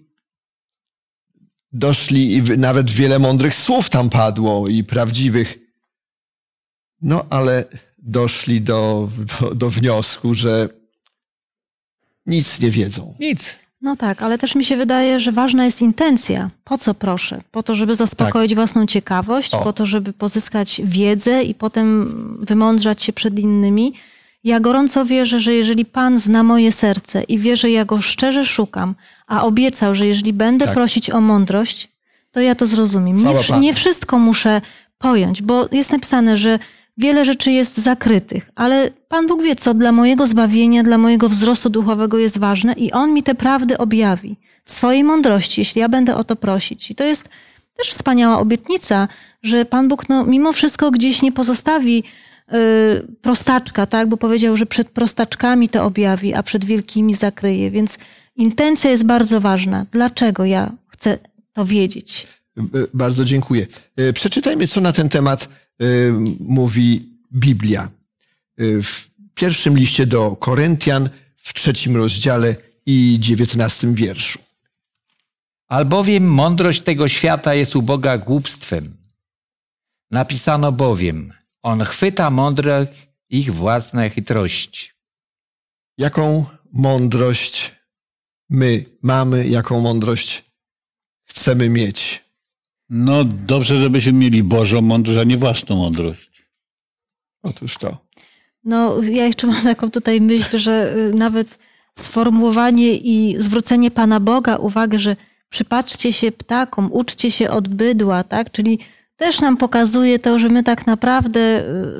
doszli, 1.72 2.34
i 2.36 2.42
nawet 2.42 2.90
wiele 2.90 3.18
mądrych 3.18 3.54
słów 3.54 3.90
tam 3.90 4.10
padło 4.10 4.68
i 4.68 4.84
prawdziwych. 4.84 5.58
No 7.02 7.26
ale 7.30 7.64
doszli 7.98 8.60
do, 8.60 9.08
do, 9.40 9.54
do 9.54 9.70
wniosku, 9.70 10.34
że 10.34 10.68
nic 12.26 12.60
nie 12.60 12.70
wiedzą. 12.70 13.14
Nic. 13.20 13.56
No 13.80 13.96
tak, 13.96 14.22
ale 14.22 14.38
też 14.38 14.54
mi 14.54 14.64
się 14.64 14.76
wydaje, 14.76 15.20
że 15.20 15.32
ważna 15.32 15.64
jest 15.64 15.82
intencja. 15.82 16.50
Po 16.64 16.78
co 16.78 16.94
proszę? 16.94 17.42
Po 17.50 17.62
to, 17.62 17.74
żeby 17.74 17.94
zaspokoić 17.94 18.54
własną 18.54 18.86
ciekawość, 18.86 19.50
Tak. 19.50 19.60
O. 19.60 19.64
po 19.64 19.72
to, 19.72 19.86
żeby 19.86 20.12
pozyskać 20.12 20.80
wiedzę 20.84 21.42
i 21.42 21.54
potem 21.54 22.14
wymądrzać 22.40 23.02
się 23.02 23.12
przed 23.12 23.38
innymi. 23.38 23.94
Ja 24.44 24.60
gorąco 24.60 25.04
wierzę, 25.04 25.40
że 25.40 25.54
jeżeli 25.54 25.84
Pan 25.84 26.18
zna 26.18 26.42
moje 26.42 26.72
serce 26.72 27.22
i 27.22 27.38
wie, 27.38 27.56
że 27.56 27.70
ja 27.70 27.84
go 27.84 28.00
szczerze 28.00 28.46
szukam, 28.46 28.94
a 29.26 29.44
obiecał, 29.44 29.94
że 29.94 30.06
jeżeli 30.06 30.32
będę 30.32 30.64
Tak. 30.64 30.74
prosić 30.74 31.10
o 31.10 31.20
mądrość, 31.20 31.88
to 32.32 32.40
ja 32.40 32.54
to 32.54 32.66
zrozumiem. 32.66 33.16
Nie, 33.16 33.60
nie 33.60 33.74
wszystko 33.74 34.18
muszę 34.18 34.60
pojąć, 34.98 35.42
bo 35.42 35.68
jest 35.72 35.92
napisane, 35.92 36.36
że 36.36 36.58
wiele 36.96 37.24
rzeczy 37.24 37.52
jest 37.52 37.78
zakrytych, 37.78 38.50
ale 38.54 38.90
Pan 39.08 39.26
Bóg 39.26 39.42
wie, 39.42 39.56
co 39.56 39.74
dla 39.74 39.92
mojego 39.92 40.26
zbawienia, 40.26 40.82
dla 40.82 40.98
mojego 40.98 41.28
wzrostu 41.28 41.70
duchowego 41.70 42.18
jest 42.18 42.38
ważne 42.38 42.72
i 42.72 42.92
On 42.92 43.14
mi 43.14 43.22
te 43.22 43.34
prawdy 43.34 43.78
objawi 43.78 44.36
w 44.64 44.70
swojej 44.70 45.04
mądrości, 45.04 45.60
jeśli 45.60 45.80
ja 45.80 45.88
będę 45.88 46.16
o 46.16 46.24
to 46.24 46.36
prosić. 46.36 46.90
I 46.90 46.94
to 46.94 47.04
jest 47.04 47.28
też 47.76 47.90
wspaniała 47.90 48.38
obietnica, 48.38 49.08
że 49.42 49.64
Pan 49.64 49.88
Bóg 49.88 50.08
no, 50.08 50.24
mimo 50.24 50.52
wszystko 50.52 50.90
gdzieś 50.90 51.22
nie 51.22 51.32
pozostawi 51.32 52.04
prostaczka, 53.22 53.86
tak? 53.86 54.08
Bo 54.08 54.16
powiedział, 54.16 54.56
że 54.56 54.66
przed 54.66 54.88
prostaczkami 54.90 55.68
to 55.68 55.84
objawi, 55.84 56.34
a 56.34 56.42
przed 56.42 56.64
wielkimi 56.64 57.14
zakryje. 57.14 57.70
Więc 57.70 57.98
intencja 58.36 58.90
jest 58.90 59.04
bardzo 59.04 59.40
ważna. 59.40 59.86
Dlaczego 59.92 60.44
ja 60.44 60.72
chcę 60.88 61.18
to 61.52 61.64
wiedzieć? 61.64 62.26
Y, 62.58 62.62
Bardzo 62.94 63.24
dziękuję. 63.24 63.66
Y, 64.00 64.12
Przeczytajmy, 64.12 64.66
co 64.66 64.80
na 64.80 64.92
ten 64.92 65.08
temat 65.08 65.48
y, 65.82 66.12
mówi 66.40 67.02
Biblia. 67.32 67.88
Y, 68.60 68.82
W 68.82 69.08
pierwszym 69.34 69.76
liście 69.78 70.06
do 70.06 70.36
Koryntian, 70.36 71.08
w 71.36 71.54
trzecim 71.54 71.96
rozdziale 71.96 72.56
i 72.86 73.16
dziewiętnastym 73.20 73.94
wierszu. 73.94 74.38
Albowiem 75.68 76.30
mądrość 76.30 76.82
tego 76.82 77.08
świata 77.08 77.54
jest 77.54 77.76
u 77.76 77.82
Boga 77.82 78.18
głupstwem. 78.18 78.96
Napisano 80.10 80.72
bowiem, 80.72 81.32
On 81.68 81.84
chwyta 81.84 82.30
mądrych 82.30 82.88
ich 83.30 83.54
własne 83.54 84.10
chytrości. 84.10 84.90
Jaką 85.98 86.44
mądrość 86.72 87.74
my 88.50 88.84
mamy, 89.02 89.48
jaką 89.48 89.80
mądrość 89.80 90.44
chcemy 91.24 91.68
mieć? 91.68 92.24
No 92.90 93.24
dobrze, 93.24 93.82
żebyśmy 93.82 94.12
mieli 94.12 94.42
Bożą 94.42 94.82
mądrość, 94.82 95.20
a 95.20 95.24
nie 95.24 95.36
własną 95.36 95.76
mądrość. 95.76 96.30
Otóż 97.42 97.78
to. 97.78 97.98
No, 98.64 99.02
ja 99.02 99.26
jeszcze 99.26 99.46
mam 99.46 99.62
taką 99.62 99.90
tutaj 99.90 100.20
myśl, 100.20 100.58
że 100.58 100.96
y, 100.96 101.14
nawet 101.14 101.58
sformułowanie 101.94 102.94
i 102.94 103.36
zwrócenie 103.38 103.90
Pana 103.90 104.20
Boga 104.20 104.56
uwagę, 104.56 104.98
że 104.98 105.16
przypatrzcie 105.48 106.12
się 106.12 106.32
ptakom, 106.32 106.92
uczcie 106.92 107.30
się 107.30 107.50
od 107.50 107.68
bydła, 107.68 108.24
tak? 108.24 108.52
Czyli 108.52 108.78
też 109.18 109.40
nam 109.40 109.56
pokazuje 109.56 110.18
to, 110.18 110.38
że 110.38 110.48
my 110.48 110.62
tak 110.62 110.86
naprawdę 110.86 111.40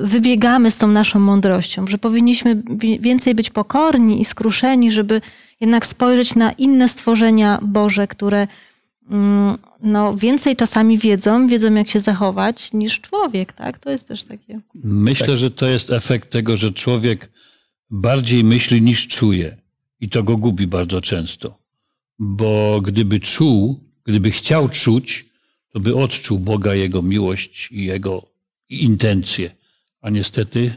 y, 0.01 0.07
wybiegamy 0.07 0.71
z 0.71 0.77
tą 0.77 0.87
naszą 0.87 1.19
mądrością, 1.19 1.87
że 1.87 1.97
powinniśmy 1.97 2.63
wi- 2.69 2.99
więcej 2.99 3.35
być 3.35 3.49
pokorni 3.49 4.21
i 4.21 4.25
skruszeni, 4.25 4.91
żeby 4.91 5.21
jednak 5.59 5.85
spojrzeć 5.85 6.35
na 6.35 6.51
inne 6.51 6.87
stworzenia 6.89 7.59
Boże, 7.61 8.07
które 8.07 8.47
mm, 9.09 9.57
no, 9.81 10.15
więcej 10.15 10.55
czasami 10.55 10.97
wiedzą, 10.97 11.47
wiedzą 11.47 11.73
jak 11.73 11.89
się 11.89 11.99
zachować 11.99 12.73
niż 12.73 13.01
człowiek, 13.01 13.53
tak? 13.53 13.79
To 13.79 13.89
jest 13.89 14.07
też 14.07 14.23
takie. 14.23 14.59
Myślę, 14.83 15.37
że 15.37 15.51
to 15.51 15.65
jest 15.69 15.91
efekt 15.91 16.29
tego, 16.29 16.57
że 16.57 16.71
człowiek 16.71 17.29
bardziej 17.89 18.43
myśli 18.43 18.81
niż 18.81 19.07
czuje. 19.07 19.57
I 20.01 20.09
to 20.09 20.23
go 20.23 20.35
gubi 20.37 20.67
bardzo 20.67 21.01
często. 21.01 21.57
Bo 22.19 22.81
gdyby 22.81 23.19
czuł, 23.19 23.79
gdyby 24.03 24.31
chciał 24.31 24.69
czuć, 24.69 25.28
to 25.73 25.79
by 25.79 25.95
odczuł 25.95 26.39
Boga, 26.39 26.75
Jego 26.75 27.01
miłość 27.01 27.69
i 27.71 27.85
Jego 27.85 28.25
intencje. 28.69 29.51
A 30.01 30.09
niestety 30.09 30.73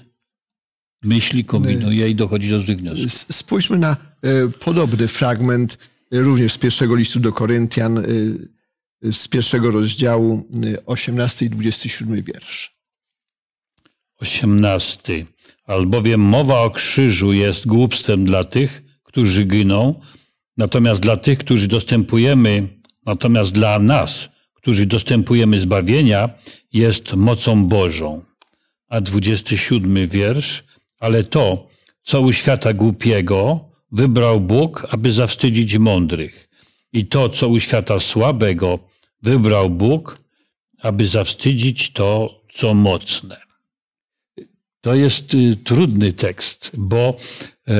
myśli, 1.03 1.45
kombinuje 1.45 2.09
i 2.09 2.15
dochodzi 2.15 2.51
do 2.51 2.61
złych 2.61 2.79
wniosków. 2.79 3.37
Spójrzmy 3.37 3.79
na 3.79 3.97
e, 4.23 4.49
podobny 4.49 5.09
fragment, 5.09 5.79
e, 6.13 6.21
również 6.21 6.53
z 6.53 6.59
pierwszego 6.59 6.95
listu 6.95 7.21
do 7.21 7.33
Koryntian, 7.33 7.99
e, 7.99 8.03
z 9.13 9.29
pierwszego 9.29 9.71
rozdziału, 9.71 10.49
e, 10.65 10.87
18 10.87 11.47
i 11.47 11.51
27 11.51 12.23
wiersz. 12.23 12.77
18. 14.19 15.27
Albowiem 15.65 16.21
mowa 16.21 16.61
o 16.61 16.71
krzyżu 16.71 17.33
jest 17.33 17.67
głupstwem 17.67 18.25
dla 18.25 18.45
tych, 18.45 18.83
którzy 19.03 19.45
giną, 19.45 20.01
natomiast 20.57 21.01
dla 21.01 21.17
tych, 21.17 21.39
którzy 21.39 21.69
dostępujemy, 21.69 22.69
natomiast 23.07 23.53
dla 23.53 23.79
nas, 23.79 24.29
którzy 24.63 24.87
dostępujemy 24.87 25.61
zbawienia, 25.61 26.31
jest 26.73 27.15
mocą 27.15 27.67
Bożą. 27.67 28.23
A 28.89 29.01
27 29.01 30.09
wiersz. 30.09 30.65
Ale 30.99 31.25
to, 31.25 31.69
co 32.03 32.21
u 32.21 32.33
świata 32.33 32.73
głupiego, 32.73 33.61
wybrał 33.93 34.41
Bóg, 34.41 34.87
aby 34.91 35.13
zawstydzić 35.13 35.79
mądrych. 35.79 36.49
I 36.93 37.07
to, 37.07 37.29
co 37.29 37.49
u 37.49 37.61
świata 37.61 38.01
słabego, 38.01 38.79
wybrał 39.23 39.71
Bóg, 39.71 40.19
aby 40.79 41.07
zawstydzić 41.07 41.93
to, 41.93 42.41
co 42.55 42.75
mocne. 42.75 43.37
To 44.81 44.95
jest 44.95 45.35
y, 45.35 45.57
trudny 45.57 46.13
tekst, 46.13 46.71
bo 46.75 47.17
e, 47.69 47.75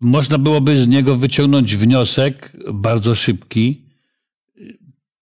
można 0.00 0.38
byłoby 0.38 0.80
z 0.80 0.88
niego 0.88 1.16
wyciągnąć 1.16 1.76
wniosek 1.76 2.52
bardzo 2.72 3.14
szybki. 3.14 3.87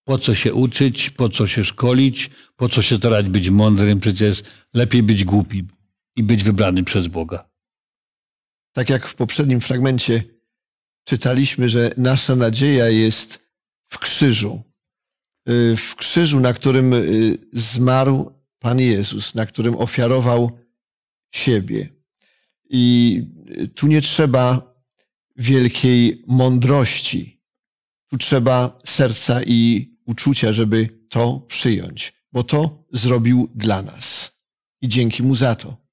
Po 0.07 0.19
co 0.19 0.35
się 0.35 0.55
uczyć, 0.55 1.11
po 1.11 1.29
co 1.29 1.47
się 1.47 1.65
szkolić, 1.65 2.31
po 2.57 2.69
co 2.69 2.83
się 2.83 2.97
starać 2.97 3.29
być 3.29 3.51
mądrym, 3.51 4.01
przecież 4.01 4.43
lepiej 4.75 5.03
być 5.03 5.25
głupim 5.25 5.69
i 6.17 6.23
być 6.23 6.45
wybranym 6.45 6.85
przez 6.85 7.09
Boga. 7.09 7.51
Tak 8.73 8.91
jak 8.91 9.09
w 9.09 9.15
poprzednim 9.15 9.61
fragmencie 9.61 10.23
czytaliśmy, 11.05 11.69
że 11.69 11.91
nasza 11.97 12.37
nadzieja 12.37 12.89
jest 12.89 13.47
w 13.89 13.99
krzyżu. 13.99 14.63
Y, 15.49 15.77
W 15.77 15.97
krzyżu, 15.97 16.41
na 16.41 16.53
którym 16.53 16.93
y, 16.93 17.39
zmarł 17.53 18.33
Pan 18.59 18.81
Jezus, 18.81 19.35
na 19.35 19.47
którym 19.47 19.77
ofiarował 19.77 20.59
siebie. 21.35 21.89
I 22.71 23.23
y, 23.61 23.69
tu 23.69 23.87
nie 23.87 24.03
trzeba 24.03 24.75
wielkiej 25.37 26.23
mądrości. 26.27 27.43
Tu 28.11 28.17
trzeba 28.17 28.79
serca 28.85 29.43
i 29.43 29.96
uczucia, 30.07 30.53
żeby 30.53 30.89
to 31.09 31.41
przyjąć, 31.49 32.13
bo 32.33 32.45
to 32.45 32.85
zrobił 32.93 33.51
dla 33.55 33.83
nas. 33.83 34.37
I 34.83 34.89
dzięki 34.89 35.23
mu 35.23 35.35
za 35.35 35.55
to. 35.55 35.87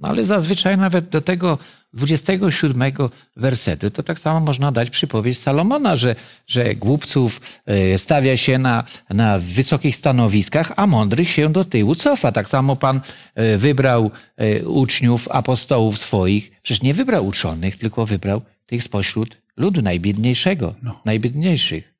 No 0.00 0.08
ale 0.08 0.24
zazwyczaj 0.24 0.76
nawet 0.76 1.08
do 1.08 1.20
tego 1.20 1.58
27 1.92 2.92
wersetu 3.36 3.90
to 3.90 4.02
tak 4.02 4.18
samo 4.18 4.40
można 4.40 4.72
dać 4.72 4.90
przypowieść 4.90 5.40
Salomona, 5.40 5.96
że, 5.96 6.16
że 6.46 6.74
głupców 6.74 7.40
e, 7.66 7.98
stawia 7.98 8.36
się 8.36 8.58
na, 8.58 8.84
na 9.10 9.38
wysokich 9.38 9.96
stanowiskach, 9.96 10.72
a 10.76 10.86
mądrych 10.86 11.30
się 11.30 11.52
do 11.52 11.64
tyłu 11.64 11.94
cofa. 11.94 12.32
Tak 12.32 12.48
samo 12.48 12.76
Pan 12.76 13.00
e, 13.34 13.56
wybrał 13.58 14.10
e, 14.36 14.64
uczniów, 14.64 15.28
apostołów 15.28 15.98
swoich. 15.98 16.60
Przecież 16.62 16.82
nie 16.82 16.94
wybrał 16.94 17.26
uczonych, 17.26 17.78
tylko 17.78 18.06
wybrał 18.06 18.42
tych 18.66 18.84
spośród 18.84 19.42
ludu 19.56 19.82
najbiedniejszego, 19.82 20.74
najbiedniejszych. 21.04 21.93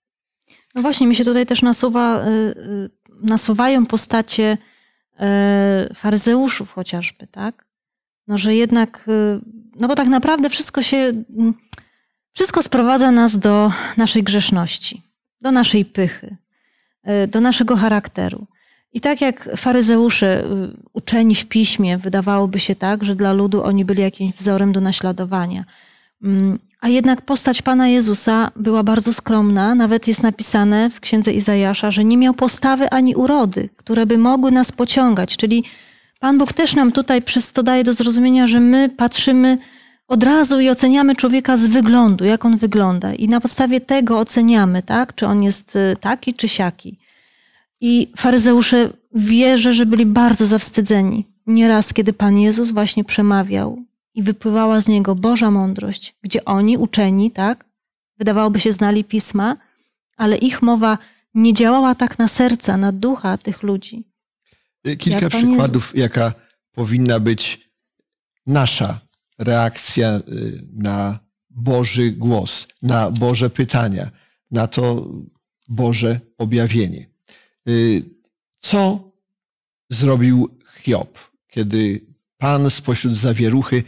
No 0.75 0.83
właśnie, 0.83 1.07
mi 1.07 1.15
się 1.15 1.25
tutaj 1.25 1.47
też 1.47 1.63
nasuwa, 1.63 2.27
y, 2.27 2.29
y, 2.29 2.91
nasuwają 3.23 3.87
postacie 3.87 4.59
y, 5.91 5.95
faryzeuszów 5.95 6.73
chociażby, 6.73 7.27
tak? 7.27 7.65
No, 8.27 8.39
że 8.39 8.55
jednak, 8.55 9.07
no 9.77 9.89
bo 9.89 9.95
tak 9.95 10.09
naprawdę 10.09 10.49
wszystko 10.49 10.83
się, 10.83 10.97
mm, 10.97 11.55
wszystko 12.33 12.63
sprowadza 12.63 13.11
nas 13.11 13.39
do 13.39 13.73
naszej 13.97 14.23
grzeszności, 14.23 15.03
do 15.41 15.53
naszej 15.53 15.85
pychy, 15.85 16.37
do 17.29 17.41
naszego 17.41 17.77
charakteru. 17.77 18.47
I 18.93 19.01
tak 19.01 19.21
jak 19.21 19.49
faryzeusze, 19.57 20.45
uczeni 20.93 21.35
w 21.35 21.49
piśmie, 21.49 21.99
wydawałoby 21.99 22.61
się 22.61 22.75
tak, 22.75 23.05
że 23.05 23.15
dla 23.17 23.33
ludu 23.33 23.65
oni 23.65 23.85
byli 23.85 24.03
jakimś 24.03 24.35
wzorem 24.35 24.73
do 24.73 24.81
naśladowania. 24.81 25.65
A 26.85 26.89
jednak 26.89 27.23
postać 27.23 27.63
Pana 27.63 27.89
Jezusa 27.89 28.51
była 28.57 28.83
bardzo 28.83 29.13
skromna. 29.13 29.75
Nawet 29.75 30.09
jest 30.09 30.23
napisane 30.23 30.91
w 30.91 31.01
księdze 31.01 31.33
Izajasza, 31.33 31.91
że 31.91 32.05
nie 32.05 32.17
miał 32.17 32.35
postawy 32.35 32.91
ani 32.91 33.15
urody, 33.15 33.69
które 33.77 34.07
by 34.07 34.19
mogły 34.19 34.53
nas 34.53 34.73
pociągać. 34.73 35.37
Czyli 35.37 35.65
Pan 36.21 36.39
Bóg 36.39 36.53
też 36.53 36.75
nam 36.75 36.93
tutaj 36.93 37.23
przez 37.23 37.53
to 37.53 37.63
daje 37.63 37.85
do 37.85 37.93
zrozumienia, 37.93 38.47
że 38.47 38.61
my 38.61 38.89
patrzymy 38.89 39.59
od 40.09 40.23
razu 40.23 40.61
i 40.61 40.71
oceniamy 40.71 41.17
człowieka 41.17 41.57
z 41.57 41.67
wyglądu, 41.67 42.25
jak 42.25 42.45
on 42.45 42.57
wygląda. 42.57 43.15
I 43.15 43.29
na 43.29 43.41
podstawie 43.41 43.81
tego 43.81 44.19
oceniamy, 44.19 44.83
tak? 44.83 45.15
czy 45.15 45.27
on 45.27 45.43
jest 45.43 45.77
y, 45.77 45.97
taki, 46.01 46.35
czy 46.35 46.49
siaki. 46.49 46.99
I 47.81 48.13
faryzeusze 48.17 48.91
wierzę, 49.15 49.75
że 49.75 49.87
byli 49.87 50.07
bardzo 50.07 50.47
zawstydzeni. 50.47 51.27
Nieraz, 51.47 51.95
kiedy 51.95 52.13
Pan 52.13 52.39
Jezus 52.39 52.71
właśnie 52.71 53.05
przemawiał 53.05 53.83
i 54.15 54.23
wypływała 54.23 54.81
z 54.81 54.89
niego 54.89 55.15
Boża 55.15 55.51
mądrość, 55.51 56.15
gdzie 56.23 56.45
oni, 56.45 56.79
uczeni, 56.79 57.31
tak, 57.31 57.65
wydawałoby 58.19 58.61
się 58.61 58.73
znali 58.73 59.05
pisma, 59.05 59.57
ale 60.17 60.37
ich 60.37 60.63
mowa 60.63 60.99
nie 61.35 61.55
działała 61.55 61.95
tak 61.95 62.19
na 62.19 62.29
serca, 62.29 62.77
na 62.77 62.93
ducha 62.93 63.39
tych 63.39 63.63
ludzi. 63.63 64.05
Y, 64.89 64.97
Kilka 64.97 65.21
Jak 65.21 65.33
przykładów, 65.33 65.97
jaka 65.97 66.33
powinna 66.73 67.21
być 67.21 67.71
nasza 68.47 69.01
reakcja 69.39 70.17
y, 70.17 70.63
na 70.73 71.19
Boży 71.51 72.11
głos, 72.11 72.69
na 72.83 73.11
Boże 73.11 73.51
pytania, 73.51 74.11
na 74.51 74.67
to 74.67 75.09
Boże 75.69 76.21
objawienie. 76.39 77.07
Y, 77.69 78.03
Co 78.61 79.13
zrobił 79.91 80.59
Hiob, 80.83 81.19
kiedy 81.49 82.01
Pan 82.39 82.71
spośród 82.71 83.15
zawieruchy 83.15 83.85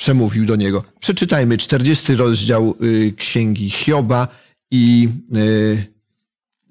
przemówił 0.00 0.44
do 0.44 0.56
niego? 0.56 0.84
Przeczytajmy 1.00 1.58
40 1.58 2.16
rozdział 2.16 2.74
y, 2.82 3.14
Księgi 3.16 3.70
Hioba 3.70 4.28
i 4.70 5.08
y, 5.36 5.86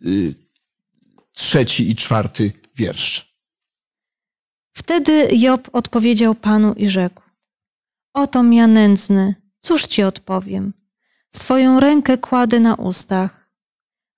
y, 0.05 0.35
trzeci 1.33 1.91
i 1.91 1.95
czwarty 1.95 2.51
wiersz. 2.75 3.35
Wtedy 4.73 5.29
Job 5.31 5.69
odpowiedział 5.73 6.35
Panu 6.35 6.73
i 6.73 6.89
rzekł: 6.89 7.21
Oto 8.13 8.43
ja 8.43 8.67
nędzny, 8.67 9.35
cóż 9.59 9.85
ci 9.85 10.03
odpowiem? 10.03 10.73
Swoją 11.29 11.79
rękę 11.79 12.17
kładę 12.17 12.59
na 12.59 12.75
ustach. 12.75 13.49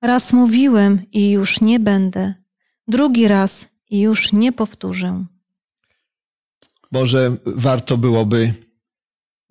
Raz 0.01 0.33
mówiłem 0.33 1.11
i 1.11 1.31
już 1.31 1.61
nie 1.61 1.79
będę, 1.79 2.33
drugi 2.87 3.27
raz 3.27 3.67
i 3.89 3.99
już 3.99 4.33
nie 4.33 4.51
powtórzę. 4.51 5.25
Może 6.91 7.37
warto 7.45 7.97
byłoby 7.97 8.53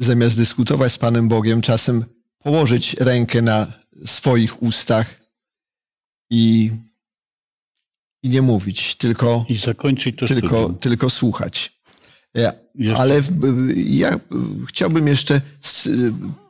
zamiast 0.00 0.36
dyskutować 0.36 0.92
z 0.92 0.98
Panem 0.98 1.28
Bogiem, 1.28 1.60
czasem 1.62 2.04
położyć 2.38 2.94
rękę 3.00 3.42
na 3.42 3.72
swoich 4.06 4.62
ustach 4.62 5.20
i, 6.30 6.70
i 8.22 8.28
nie 8.28 8.42
mówić, 8.42 8.96
tylko, 8.96 9.44
I 9.48 9.56
zakończyć 9.56 10.16
to 10.16 10.26
tylko, 10.26 10.48
studium. 10.48 10.78
tylko 10.78 11.10
słuchać. 11.10 11.72
Ja- 12.34 12.52
Jeszcze- 12.74 13.00
Ale 13.00 13.20
ja 13.76 14.20
chciałbym 14.68 15.08
jeszcze 15.08 15.40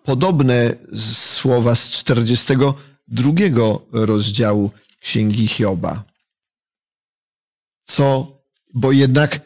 podobne 0.04 0.74
słowa 1.34 1.74
z 1.74 1.90
42 1.90 3.78
rozdziału 3.92 4.70
Księgi 5.00 5.48
Hioba. 5.48 6.04
Co, 7.84 8.36
bo 8.74 8.92
jednak 8.92 9.40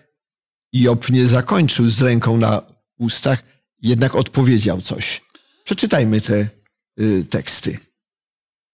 Job 0.72 1.10
nie 1.10 1.26
zakończył 1.26 1.88
z 1.88 2.02
ręką 2.02 2.36
na 2.36 2.62
ustach, 2.98 3.42
jednak 3.84 4.14
odpowiedział 4.14 4.80
coś. 4.80 5.20
Przeczytajmy 5.64 6.20
te 6.20 6.48
y, 7.00 7.24
teksty. 7.30 7.78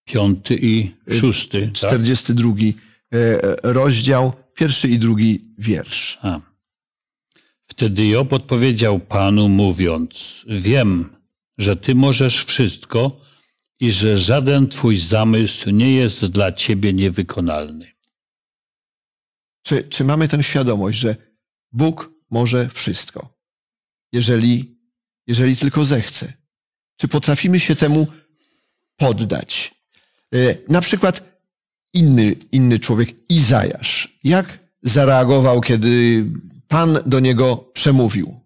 Piąty 0.05 0.59
i 0.63 0.95
szósty. 1.21 1.67
Tak? 1.67 1.73
42 1.73 2.55
y, 2.59 2.75
rozdział, 3.63 4.33
pierwszy 4.55 4.89
i 4.89 4.99
drugi 4.99 5.55
wiersz. 5.59 6.19
A. 6.23 6.41
Wtedy 7.67 8.07
Job 8.07 8.33
odpowiedział 8.33 9.01
Panu, 9.01 9.49
mówiąc: 9.49 10.45
Wiem, 10.49 11.17
że 11.59 11.77
Ty 11.77 11.95
możesz 11.95 12.45
wszystko 12.45 13.21
i 13.81 13.93
że 13.93 14.19
żaden 14.19 14.69
Twój 14.69 14.99
zamysł 14.99 15.71
nie 15.71 15.95
jest 15.95 16.27
dla 16.27 16.53
Ciebie 16.53 16.93
niewykonalny. 16.93 17.91
Czy, 19.63 19.83
czy 19.83 20.05
mamy 20.05 20.29
tę 20.29 20.43
świadomość, 20.43 20.99
że 20.99 21.17
Bóg 21.73 22.11
może 22.31 22.69
wszystko, 22.69 23.39
jeżeli, 24.13 24.80
jeżeli 25.31 25.57
tylko 25.57 25.85
zechce? 25.85 26.33
Czy 26.97 27.09
potrafimy 27.09 27.61
się 27.61 27.77
temu 27.77 28.07
poddać? 28.97 29.75
E, 30.35 30.39
Na 30.69 30.81
przykład 30.81 31.23
inny, 31.95 32.37
inny 32.53 32.79
człowiek, 32.79 33.09
Izajasz. 33.29 34.19
Jak 34.25 34.59
zareagował, 34.83 35.61
kiedy 35.61 36.25
Pan 36.69 36.99
do 37.07 37.21
niego 37.21 37.57
przemówił? 37.73 38.41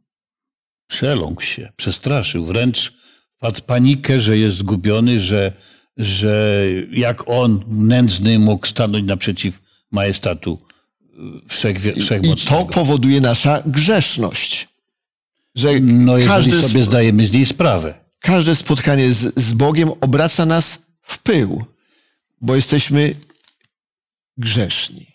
Przeląkł 0.87 1.43
się, 1.43 1.73
przestraszył, 1.77 2.45
wręcz 2.45 2.93
wpadł 3.37 3.61
panikę, 3.63 4.21
że 4.21 4.39
jest 4.39 4.57
zgubiony, 4.57 5.21
że, 5.21 5.53
że 5.97 6.65
jak 6.91 7.29
on, 7.29 7.65
nędzny, 7.69 8.39
mógł 8.39 8.67
stanąć 8.67 9.07
naprzeciw 9.07 9.61
majestatu 9.91 10.59
y, 11.03 11.49
wszechwie- 11.49 11.97
I 11.97 12.01
wszechmocnego. 12.01 12.65
to 12.65 12.73
powoduje 12.73 13.21
nasza 13.21 13.63
grzeszność. 13.67 14.69
Że 15.55 15.81
No 15.81 16.19
jeżeli 16.19 16.35
każde, 16.35 16.63
sobie 16.63 16.85
zdajemy 16.85 17.27
z 17.27 17.33
niej 17.33 17.47
sprawę. 17.47 17.95
każde 18.21 18.55
spotkanie 18.55 19.13
z, 19.13 19.41
z 19.41 19.53
Bogiem 19.53 19.91
obraca 20.01 20.47
nas 20.47 20.83
w 21.03 21.19
pył, 21.19 21.65
bo 22.41 22.57
jesteśmy 22.57 23.15
grzeszni. 24.37 25.07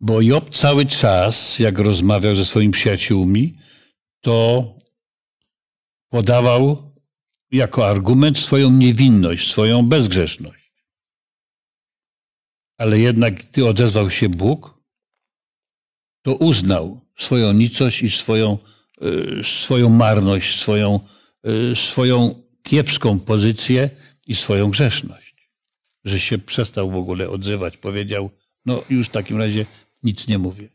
Bo 0.00 0.20
Job 0.20 0.50
cały 0.56 0.86
czas, 0.86 1.58
jak 1.58 1.78
rozmawiał 1.78 2.36
ze 2.36 2.44
swoimi 2.44 2.72
przyjaciółmi, 2.72 3.58
to 4.20 4.64
podawał 6.08 6.92
jako 7.50 7.88
argument 7.88 8.38
swoją 8.38 8.70
niewinność, 8.70 9.50
swoją 9.50 9.88
bezgrzeszność. 9.88 10.72
Ale 12.78 12.98
jednak, 12.98 13.34
gdy 13.34 13.66
odezwał 13.66 14.10
się 14.10 14.28
Bóg, 14.28 14.80
to 16.22 16.34
uznał 16.34 17.00
swoją 17.18 17.52
nicość 17.52 18.02
i 18.02 18.10
swoją, 18.10 18.58
swoją 19.44 19.88
marność, 19.88 20.60
swoją, 20.60 21.00
y, 21.72 21.76
swoją 21.76 22.42
kiepską 22.62 23.20
pozycję 23.20 23.90
i 24.26 24.34
swoją 24.34 24.70
grzeszność. 24.70 25.34
Że 26.04 26.20
się 26.20 26.38
przestał 26.38 26.90
w 26.90 26.96
ogóle 26.96 27.28
odzywać. 27.28 27.76
Powiedział, 27.76 28.30
no 28.66 28.82
już 28.90 29.06
w 29.06 29.10
takim 29.10 29.38
razie 29.38 29.66
nic 30.02 30.28
nie 30.28 30.38
mówię. 30.38 30.68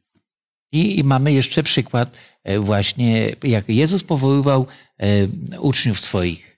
I, 0.72 1.00
I 1.00 1.04
mamy 1.04 1.34
jeszcze 1.34 1.63
przykład 1.63 2.12
e, 2.44 2.60
właśnie, 2.60 3.36
jak 3.44 3.69
Jezus 3.69 4.04
powoływał 4.04 4.67
e, 4.98 5.28
uczniów 5.60 6.00
swoich. 6.00 6.54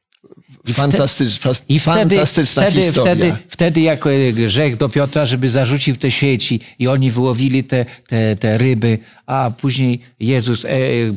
Fantastycz, 0.73 1.39
fas, 1.39 1.63
I 1.69 1.79
wtedy, 1.79 2.15
fantastyczna 2.15 2.63
wtedy, 2.63 2.81
historia. 2.81 3.15
wtedy, 3.15 3.37
wtedy 3.49 3.81
jako 3.81 4.09
grzech 4.33 4.77
do 4.77 4.89
Piotra, 4.89 5.25
żeby 5.25 5.49
zarzucił 5.49 5.95
te 5.95 6.11
sieci 6.11 6.59
i 6.79 6.87
oni 6.87 7.11
wyłowili 7.11 7.63
te, 7.63 7.85
te, 8.07 8.35
te 8.35 8.57
ryby, 8.57 8.99
a 9.25 9.51
później 9.57 9.99
Jezus, 10.19 10.65
e, 10.65 10.69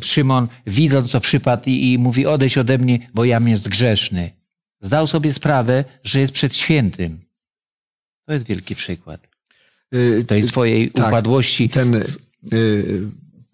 Szymon, 0.03 0.49
widząc 0.67 1.11
co 1.11 1.21
przypadł 1.21 1.63
i, 1.67 1.93
i 1.93 1.99
mówi 1.99 2.27
odejdź 2.27 2.59
ode 2.59 2.79
mnie, 2.79 3.09
bo 3.15 3.25
jam 3.25 3.49
jest 3.49 3.69
grzeszny. 3.69 4.31
Zdał 4.81 5.07
sobie 5.07 5.33
sprawę, 5.33 5.85
że 6.05 6.21
jest 6.21 6.33
przed 6.33 6.57
świętym. 6.57 7.21
To 8.27 8.33
jest 8.33 8.47
wielki 8.47 8.75
przykład 8.75 9.31
Y, 9.95 10.25
tej 10.25 10.43
swojej 10.43 10.91
tak, 10.91 11.09
upadłości. 11.09 11.69
Ten 11.69 11.95
y, 11.95 12.05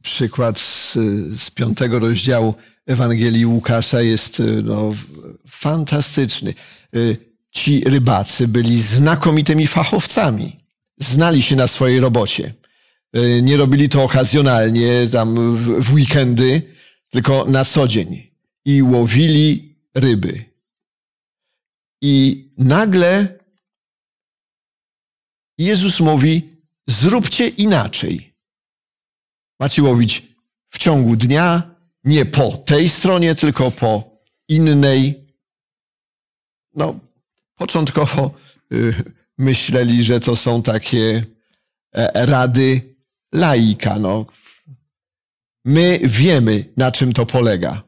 przykład 0.06 0.58
z, 0.58 0.94
z 1.38 1.50
piątego 1.50 1.98
rozdziału 1.98 2.54
Ewangelii 2.86 3.46
Łukasza 3.46 4.02
jest 4.02 4.42
no, 4.64 4.94
fantastyczny. 5.48 6.54
Ci 7.50 7.80
rybacy 7.84 8.48
byli 8.48 8.82
znakomitymi 8.82 9.66
fachowcami. 9.66 10.60
Znali 10.98 11.42
się 11.42 11.56
na 11.56 11.66
swojej 11.66 12.00
robocie. 12.00 12.54
Nie 13.42 13.56
robili 13.56 13.88
to 13.88 14.02
okazjonalnie, 14.02 15.08
tam 15.12 15.56
w 15.56 15.92
weekendy, 15.92 16.62
tylko 17.10 17.44
na 17.44 17.64
co 17.64 17.88
dzień. 17.88 18.30
I 18.64 18.82
łowili 18.82 19.76
ryby. 19.94 20.44
I 22.02 22.44
nagle 22.58 23.38
Jezus 25.58 26.00
mówi: 26.00 26.42
zróbcie 26.86 27.48
inaczej. 27.48 28.35
Macie 29.60 29.82
łowić 29.82 30.22
w 30.70 30.78
ciągu 30.78 31.16
dnia, 31.16 31.74
nie 32.04 32.26
po 32.26 32.52
tej 32.52 32.88
stronie, 32.88 33.34
tylko 33.34 33.70
po 33.70 34.20
innej. 34.48 35.26
No, 36.74 36.98
początkowo 37.54 38.34
y, 38.72 38.94
myśleli, 39.38 40.04
że 40.04 40.20
to 40.20 40.36
są 40.36 40.62
takie 40.62 41.24
e, 41.92 42.26
rady 42.26 42.96
laika. 43.34 43.98
No. 43.98 44.26
My 45.64 46.00
wiemy, 46.02 46.64
na 46.76 46.92
czym 46.92 47.12
to 47.12 47.26
polega. 47.26 47.82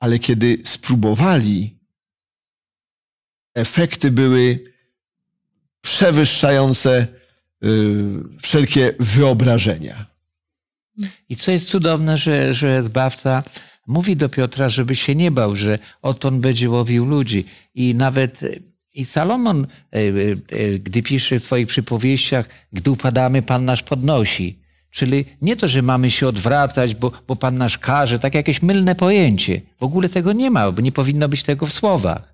Ale 0.00 0.18
kiedy 0.18 0.62
spróbowali, 0.64 1.78
efekty 3.54 4.10
były 4.10 4.72
przewyższające 5.80 7.19
wszelkie 8.42 8.94
wyobrażenia. 8.98 10.06
I 11.28 11.36
co 11.36 11.50
jest 11.50 11.68
cudowne, 11.68 12.16
że, 12.16 12.54
że 12.54 12.82
Zbawca 12.82 13.42
mówi 13.86 14.16
do 14.16 14.28
Piotra, 14.28 14.68
żeby 14.68 14.96
się 14.96 15.14
nie 15.14 15.30
bał, 15.30 15.56
że 15.56 15.78
on 16.02 16.40
będzie 16.40 16.70
łowił 16.70 17.06
ludzi. 17.06 17.44
I 17.74 17.94
nawet 17.94 18.40
i 18.94 19.04
Salomon, 19.04 19.66
e, 19.92 19.96
e, 19.96 20.78
gdy 20.78 21.02
pisze 21.02 21.38
w 21.38 21.44
swoich 21.44 21.68
przypowieściach, 21.68 22.48
gdy 22.72 22.90
upadamy, 22.90 23.42
Pan 23.42 23.64
nasz 23.64 23.82
podnosi. 23.82 24.60
Czyli 24.90 25.24
nie 25.42 25.56
to, 25.56 25.68
że 25.68 25.82
mamy 25.82 26.10
się 26.10 26.28
odwracać, 26.28 26.94
bo, 26.94 27.12
bo 27.28 27.36
Pan 27.36 27.58
nasz 27.58 27.78
każe, 27.78 28.18
tak 28.18 28.34
jakieś 28.34 28.62
mylne 28.62 28.94
pojęcie. 28.94 29.60
W 29.80 29.82
ogóle 29.82 30.08
tego 30.08 30.32
nie 30.32 30.50
ma, 30.50 30.72
bo 30.72 30.82
nie 30.82 30.92
powinno 30.92 31.28
być 31.28 31.42
tego 31.42 31.66
w 31.66 31.72
słowach. 31.72 32.29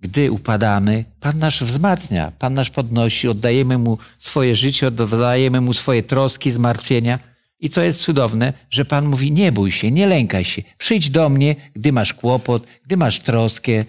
Gdy 0.00 0.30
upadamy, 0.30 1.04
Pan 1.20 1.38
nasz 1.38 1.64
wzmacnia, 1.64 2.32
Pan 2.38 2.54
nasz 2.54 2.70
podnosi, 2.70 3.28
oddajemy 3.28 3.78
Mu 3.78 3.98
swoje 4.18 4.56
życie, 4.56 4.86
oddajemy 4.86 5.60
Mu 5.60 5.74
swoje 5.74 6.02
troski, 6.02 6.50
zmartwienia. 6.50 7.18
I 7.60 7.70
to 7.70 7.82
jest 7.82 8.00
cudowne, 8.00 8.52
że 8.70 8.84
Pan 8.84 9.06
mówi: 9.06 9.32
Nie 9.32 9.52
bój 9.52 9.72
się, 9.72 9.90
nie 9.90 10.06
lękaj 10.06 10.44
się, 10.44 10.62
przyjdź 10.78 11.10
do 11.10 11.28
mnie, 11.28 11.56
gdy 11.76 11.92
masz 11.92 12.14
kłopot, 12.14 12.66
gdy 12.86 12.96
masz 12.96 13.20
troskę, 13.20 13.84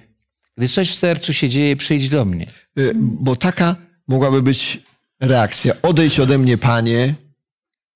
gdy 0.57 0.67
coś 0.67 0.91
w 0.91 0.95
sercu 0.95 1.33
się 1.33 1.49
dzieje, 1.49 1.75
przyjdź 1.75 2.09
do 2.09 2.25
mnie. 2.25 2.45
Y, 2.79 2.91
bo 2.95 3.35
taka 3.35 3.75
mogłaby 4.07 4.41
być 4.41 4.79
reakcja. 5.19 5.73
Odejdź 5.81 6.19
ode 6.19 6.37
mnie, 6.37 6.57
Panie, 6.57 7.13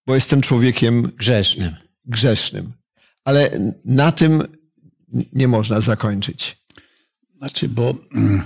bo 0.07 0.15
jestem 0.15 0.41
człowiekiem 0.41 1.11
grzesznym. 1.17 1.75
grzesznym. 2.05 2.73
Ale 3.23 3.49
na 3.85 4.11
tym 4.11 4.43
nie 5.33 5.47
można 5.47 5.81
zakończyć. 5.81 6.57
Znaczy, 7.37 7.69
bo 7.69 7.95
mm, 8.15 8.41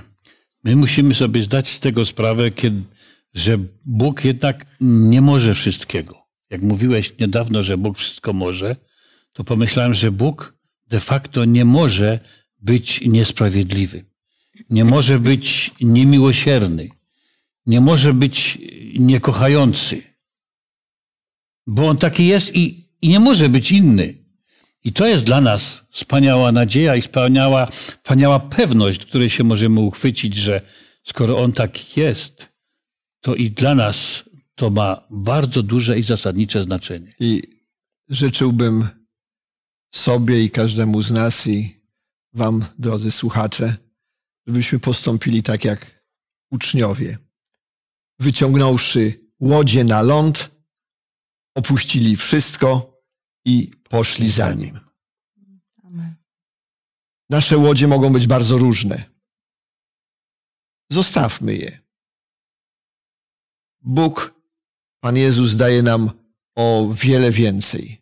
my 0.64 0.76
musimy 0.76 1.16
sobie 1.16 1.44
zdać 1.44 1.70
z 1.70 1.80
tego 1.80 2.06
sprawę, 2.06 2.50
kiedy, 2.50 2.84
że 3.34 3.58
Bóg 3.86 4.26
jednak 4.26 4.66
nie 4.82 5.22
może 5.22 5.54
wszystkiego. 5.54 6.20
Jak 6.50 6.62
mówiłeś 6.62 7.14
niedawno, 7.20 7.64
że 7.64 7.78
Bóg 7.78 7.98
wszystko 7.98 8.34
może, 8.34 8.76
to 9.34 9.44
pomyślałem, 9.44 9.94
że 9.94 10.12
Bóg 10.12 10.58
de 10.88 11.00
facto 11.00 11.46
nie 11.46 11.66
może 11.66 12.20
być 12.60 13.02
niesprawiedliwy. 13.02 14.06
Nie 14.70 14.86
może 14.86 15.20
być 15.20 15.72
niemiłosierny. 15.82 16.90
Nie 17.66 17.82
może 17.82 18.14
być 18.14 18.58
niekochający. 19.00 20.02
Bo 21.68 21.88
on 21.88 21.98
taki 21.98 22.26
jest 22.28 22.56
i, 22.56 22.86
i 23.02 23.10
nie 23.10 23.20
może 23.20 23.50
być 23.50 23.72
inny. 23.72 24.19
I 24.84 24.94
to 24.94 25.08
jest 25.08 25.26
dla 25.26 25.42
nas 25.42 25.82
wspaniała 25.90 26.52
nadzieja 26.52 26.96
i 26.96 27.02
wspaniała, 27.02 27.66
wspaniała 27.66 28.40
pewność, 28.40 29.06
której 29.06 29.30
się 29.30 29.44
możemy 29.44 29.80
uchwycić, 29.80 30.36
że 30.36 30.62
skoro 31.04 31.38
On 31.38 31.52
tak 31.52 31.98
jest, 31.98 32.50
to 33.22 33.36
i 33.36 33.52
dla 33.52 33.76
nas 33.76 34.24
to 34.56 34.70
ma 34.70 35.08
bardzo 35.10 35.64
duże 35.64 36.00
i 36.00 36.04
zasadnicze 36.04 36.64
znaczenie. 36.64 37.14
I 37.20 37.42
życzyłbym 38.10 38.88
sobie 39.92 40.44
i 40.44 40.52
każdemu 40.52 41.02
z 41.02 41.12
nas 41.12 41.48
i 41.48 41.80
Wam, 42.34 42.66
drodzy 42.80 43.12
słuchacze, 43.12 43.76
żebyśmy 44.48 44.80
postąpili 44.80 45.44
tak 45.44 45.66
jak 45.66 46.04
uczniowie. 46.52 47.18
Wyciągnąwszy 48.20 49.30
łodzie 49.40 49.84
na 49.84 50.02
ląd, 50.02 50.52
opuścili 51.56 52.16
wszystko 52.16 53.00
i 53.46 53.72
poszli 53.90 54.32
za 54.32 54.54
nim. 54.54 54.80
Nasze 57.30 57.58
łodzie 57.58 57.88
mogą 57.88 58.14
być 58.14 58.28
bardzo 58.28 58.58
różne. 58.58 59.04
Zostawmy 60.92 61.56
je. 61.56 61.80
Bóg, 63.82 64.34
Pan 65.00 65.18
Jezus 65.18 65.56
daje 65.56 65.84
nam 65.84 66.12
o 66.56 66.94
wiele 66.94 67.32
więcej. 67.32 68.02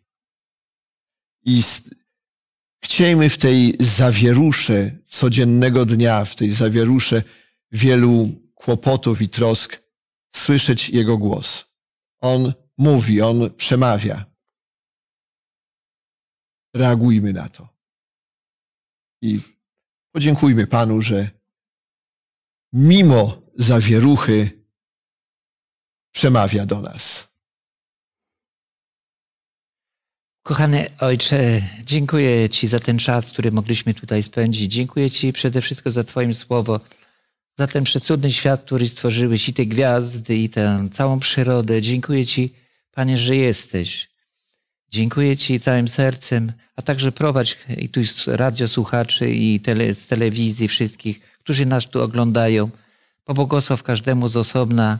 I 1.44 1.62
chciejmy 2.84 3.30
w 3.30 3.38
tej 3.38 3.74
zawierusze 3.80 4.98
codziennego 5.06 5.84
dnia, 5.84 6.24
w 6.24 6.34
tej 6.34 6.52
zawierusze 6.52 7.22
wielu 7.72 8.28
kłopotów 8.54 9.22
i 9.22 9.28
trosk, 9.28 9.82
słyszeć 10.34 10.90
Jego 10.90 11.18
głos. 11.18 11.64
On 12.20 12.52
mówi, 12.78 13.20
On 13.20 13.50
przemawia 13.50 14.24
reagujmy 16.78 17.32
na 17.32 17.48
to. 17.48 17.68
I 19.22 19.40
podziękujmy 20.12 20.66
Panu, 20.66 21.02
że 21.02 21.30
mimo 22.72 23.42
zawieruchy 23.54 24.50
przemawia 26.12 26.66
do 26.66 26.80
nas. 26.80 27.28
Kochany 30.42 30.98
Ojcze, 31.00 31.62
dziękuję 31.84 32.48
Ci 32.48 32.66
za 32.66 32.80
ten 32.80 32.98
czas, 32.98 33.30
który 33.30 33.52
mogliśmy 33.52 33.94
tutaj 33.94 34.22
spędzić. 34.22 34.72
Dziękuję 34.72 35.10
Ci 35.10 35.32
przede 35.32 35.60
wszystkim 35.60 35.92
za 35.92 36.04
Twoim 36.04 36.34
słowo, 36.34 36.80
za 37.54 37.66
ten 37.66 37.84
przecudny 37.84 38.32
świat, 38.32 38.62
który 38.64 38.88
stworzyłeś 38.88 39.48
i 39.48 39.54
te 39.54 39.66
gwiazdy, 39.66 40.36
i 40.36 40.48
tę 40.48 40.88
całą 40.92 41.20
przyrodę. 41.20 41.82
Dziękuję 41.82 42.26
Ci, 42.26 42.54
Panie, 42.92 43.18
że 43.18 43.36
jesteś. 43.36 44.17
Dziękuję 44.90 45.36
Ci 45.36 45.60
całym 45.60 45.88
sercem, 45.88 46.52
a 46.76 46.82
także 46.82 47.12
prowadź 47.12 47.58
i 47.76 47.88
tu 47.88 48.04
z 48.04 48.28
radiosłuchaczy 48.28 49.30
i 49.30 49.60
tele, 49.60 49.94
z 49.94 50.06
telewizji 50.06 50.68
wszystkich, 50.68 51.20
którzy 51.38 51.66
nas 51.66 51.86
tu 51.86 52.02
oglądają. 52.02 52.70
Pobłogosław 53.24 53.82
każdemu 53.82 54.28
z 54.28 54.36
osobna 54.36 54.98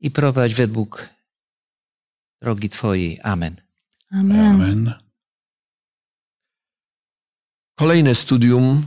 i 0.00 0.10
prowadź 0.10 0.54
według 0.54 1.08
drogi 2.40 2.68
Twojej. 2.68 3.20
Amen. 3.22 3.56
Amen. 4.10 4.54
Amen. 4.54 4.92
Kolejne 7.74 8.14
studium 8.14 8.86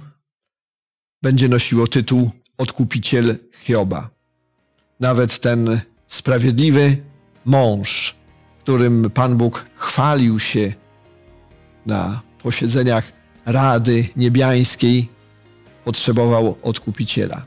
będzie 1.21 1.49
nosiło 1.49 1.87
tytuł 1.87 2.31
Odkupiciel 2.57 3.37
Hioba. 3.63 4.09
Nawet 4.99 5.39
ten 5.39 5.81
sprawiedliwy 6.07 6.97
mąż, 7.45 8.15
którym 8.65 9.09
Pan 9.09 9.37
Bóg 9.37 9.65
chwalił 9.75 10.39
się 10.39 10.73
na 11.85 12.21
posiedzeniach 12.43 13.11
Rady 13.45 14.07
Niebiańskiej, 14.15 15.09
potrzebował 15.83 16.57
odkupiciela. 16.63 17.45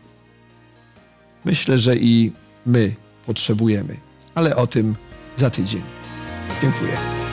Myślę, 1.44 1.78
że 1.78 1.96
i 1.96 2.32
my 2.66 2.94
potrzebujemy, 3.26 3.96
ale 4.34 4.56
o 4.56 4.66
tym 4.66 4.96
za 5.36 5.50
tydzień. 5.50 5.82
Dziękuję. 6.62 7.27